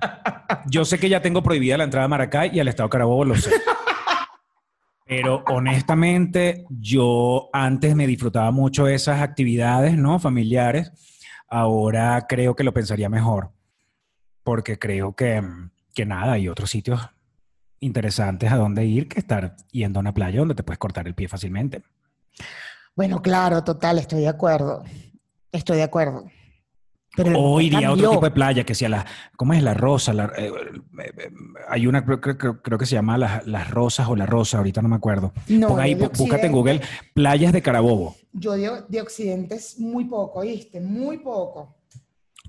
[0.66, 3.36] Yo sé que ya tengo prohibida la entrada a Maracay y al Estado Carabobo lo
[3.36, 3.52] sé.
[5.06, 10.18] Pero honestamente, yo antes me disfrutaba mucho esas actividades, ¿no?
[10.18, 10.92] Familiares.
[11.48, 13.50] Ahora creo que lo pensaría mejor.
[14.42, 15.42] Porque creo que,
[15.94, 17.00] que nada, hay otros sitios
[17.80, 21.14] interesantes a donde ir que estar yendo a una playa donde te puedes cortar el
[21.14, 21.82] pie fácilmente.
[22.94, 24.84] Bueno, claro, total, estoy de acuerdo.
[25.50, 26.24] Estoy de acuerdo.
[27.16, 29.04] Pero O a otro tipo de playa, que sea la,
[29.36, 30.12] ¿cómo es la rosa?
[30.12, 31.30] La- eh, eh, eh,
[31.68, 34.58] hay una, creo, creo- creo- creo que se llama las, las rosas o la rosa,
[34.58, 35.32] ahorita no me acuerdo.
[35.48, 36.80] No, Ponga ahí, búscate en Google
[37.12, 38.14] playas de Carabobo.
[38.32, 40.80] Yo de, de Occidente es muy poco, ¿viste?
[40.80, 41.76] Muy poco.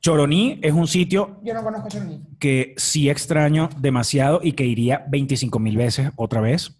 [0.01, 2.21] Choroní es un sitio Yo no conozco Choroní.
[2.39, 6.75] que sí extraño demasiado y que iría 25 mil veces otra vez.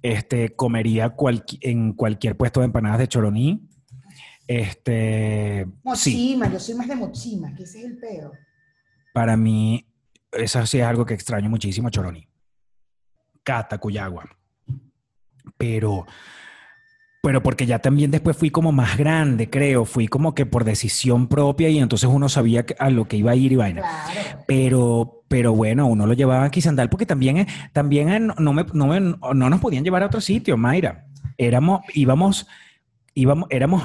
[0.00, 1.14] Este, comería
[1.60, 3.68] en cualquier puesto de empanadas de Choroní.
[4.48, 8.32] Este, sí, Mochima, yo soy más de Mochima, que ese es el pedo.
[9.14, 9.86] para mí,
[10.32, 12.26] eso sí es algo que extraño muchísimo, Choroní.
[13.44, 14.24] Cata, Cuyagua.
[15.56, 16.06] Pero,
[17.22, 19.84] pero porque ya también después fui como más grande, creo.
[19.84, 23.36] Fui como que por decisión propia y entonces uno sabía a lo que iba a
[23.36, 23.80] ir y vaina.
[23.80, 24.42] Claro.
[24.46, 28.66] Pero, pero bueno, uno lo llevaba a Quisandal porque también, eh, también eh, no, me-
[28.72, 31.06] no me- no nos podían llevar a otro sitio, Mayra.
[31.38, 32.48] Éramos, íbamos,
[33.14, 33.84] íbamos, éramos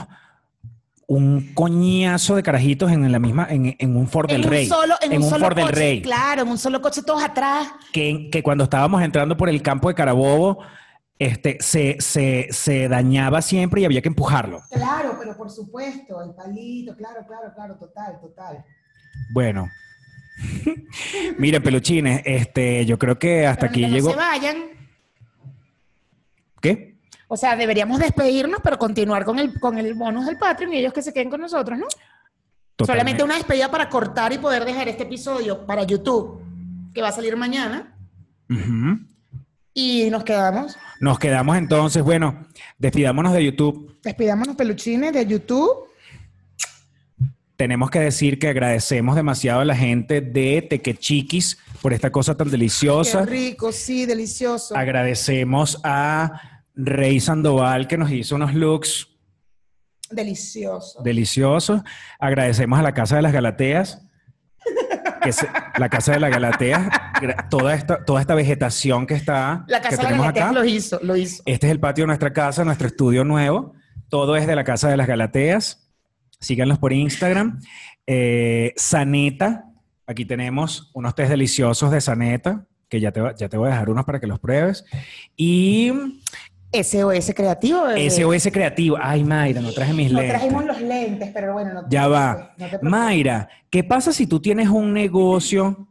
[1.05, 4.63] un coñazo de carajitos en la misma, en, en un Ford del en Rey.
[4.63, 6.01] un solo, en, en un un solo Ford del Rey.
[6.01, 7.67] Claro, en un solo coche todos atrás.
[7.93, 10.59] Que, que cuando estábamos entrando por el campo de Carabobo,
[11.19, 14.61] este, se, se, se dañaba siempre y había que empujarlo.
[14.71, 18.63] Claro, pero por supuesto, el palito, claro, claro, claro, total, total.
[19.33, 19.69] Bueno.
[21.39, 24.09] Miren, peluchines, este, yo creo que hasta Pero aquí que no llegó.
[24.11, 24.57] se vayan.
[26.61, 26.97] ¿Qué?
[27.27, 30.93] O sea, deberíamos despedirnos, pero continuar con el, con el bonus del Patreon y ellos
[30.93, 31.87] que se queden con nosotros, ¿no?
[32.75, 32.85] Totalmente.
[32.85, 36.41] Solamente una despedida para cortar y poder dejar este episodio para YouTube,
[36.93, 37.95] que va a salir mañana.
[38.49, 38.99] Ujú.
[39.79, 40.75] Y nos quedamos.
[40.99, 42.47] Nos quedamos entonces, bueno,
[42.79, 43.95] despidámonos de YouTube.
[44.01, 45.69] Despidámonos peluchines de YouTube.
[47.55, 52.49] Tenemos que decir que agradecemos demasiado a la gente de Tequechiquis por esta cosa tan
[52.49, 53.23] deliciosa.
[53.25, 54.75] Qué rico, sí, delicioso.
[54.75, 59.07] Agradecemos a Rey Sandoval que nos hizo unos looks
[60.09, 61.03] Delicioso.
[61.03, 61.81] deliciosos.
[62.17, 64.01] Agradecemos a la Casa de las Galateas.
[65.31, 66.87] Que la Casa de las Galateas,
[67.21, 70.45] gra- toda esta, toda esta vegetación que está, La que casa de las tenemos Galateas
[70.45, 70.53] acá.
[70.59, 71.43] lo hizo, lo hizo.
[71.45, 73.73] Este es el patio de nuestra casa, nuestro estudio nuevo.
[74.09, 75.89] Todo es de la Casa de las Galateas.
[76.39, 77.59] Síganlos por Instagram.
[78.05, 79.65] Eh, Saneta,
[80.05, 83.71] aquí tenemos unos tés deliciosos de Saneta, que ya te, va- ya te voy a
[83.71, 84.85] dejar unos para que los pruebes.
[85.35, 86.21] Y
[86.73, 87.83] SOS Creativo.
[87.83, 88.09] bebé.
[88.09, 88.97] SOS Creativo.
[89.01, 90.37] Ay, Mayra, no traje mis No lentes.
[90.39, 92.53] trajimos los lentes, pero bueno, no te Ya va.
[92.57, 92.79] no te.
[92.81, 95.87] Mayra, ¿qué pasa si tú tienes un negocio?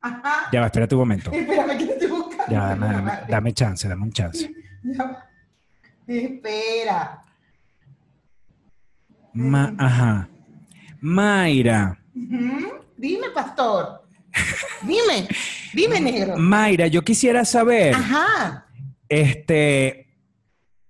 [0.00, 0.48] Ajá.
[0.52, 1.30] Ya va, espérate un momento.
[1.32, 2.44] Espérame que te estoy buscando.
[2.52, 4.52] Ya, dame, dame- dame chance, dame un chance.
[4.84, 5.24] Ya va.
[6.06, 7.22] Espera.
[9.34, 10.28] Ma- ajá.
[11.00, 11.98] Mayra.
[12.14, 14.02] Dime, pastor.
[14.82, 15.26] Dime,
[15.72, 16.36] dime, negro.
[16.36, 18.66] Mayra, yo quisiera saber, Ajá.
[19.08, 20.01] este,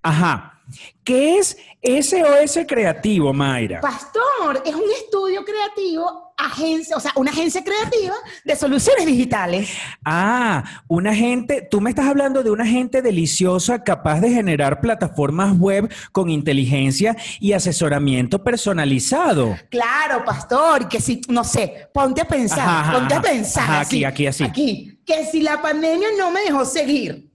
[0.03, 0.61] ajá,
[1.05, 3.81] ¿qué es SOS Creativo, Mayra?
[3.81, 9.71] Pastor es un estudio creativo, agencia, o sea, una agencia creativa de soluciones digitales.
[10.05, 15.57] Ah, una gente, tú me estás hablando de una gente deliciosa capaz de generar plataformas
[15.59, 19.57] web con inteligencia y asesoramiento personalizado.
[19.71, 23.65] Claro, pastor, que si, no sé, ponte a pensar, Ajá, ajá, ponte a pensar.
[23.65, 24.45] Ajá, así, aquí, aquí, así.
[24.45, 27.32] Aquí, que si la pandemia no me dejó seguir.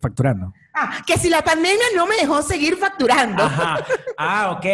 [0.00, 0.52] Facturando.
[0.74, 3.42] Ah, que si la pandemia no me dejó seguir facturando.
[3.42, 3.84] Ajá.
[4.16, 4.66] Ah, ok.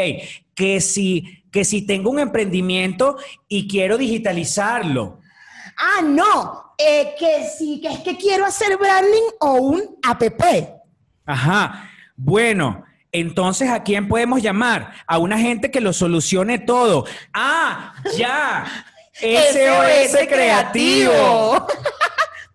[0.55, 3.19] Que si, que si tengo un emprendimiento
[3.49, 5.21] y quiero digitalizarlo.
[5.77, 10.23] Ah, no, eh, que sí, que es que quiero hacer branding o un app.
[11.27, 11.91] Ajá.
[12.17, 14.93] Bueno, entonces ¿a quién podemos llamar?
[15.07, 17.05] A una gente que lo solucione todo.
[17.33, 18.65] Ah, ya.
[19.21, 21.13] SOS Creativo.
[21.13, 21.67] No, es estudio-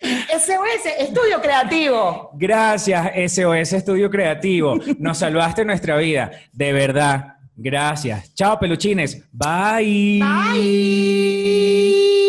[0.00, 2.30] SOS Estudio Creativo.
[2.34, 4.76] Gracias, SOS Estudio Creativo.
[4.98, 6.30] Nos salvaste nuestra vida.
[6.52, 7.34] De verdad.
[7.58, 8.32] Gracias.
[8.34, 9.22] Chao, peluchines.
[9.32, 10.18] Bye.
[10.20, 12.27] Bye.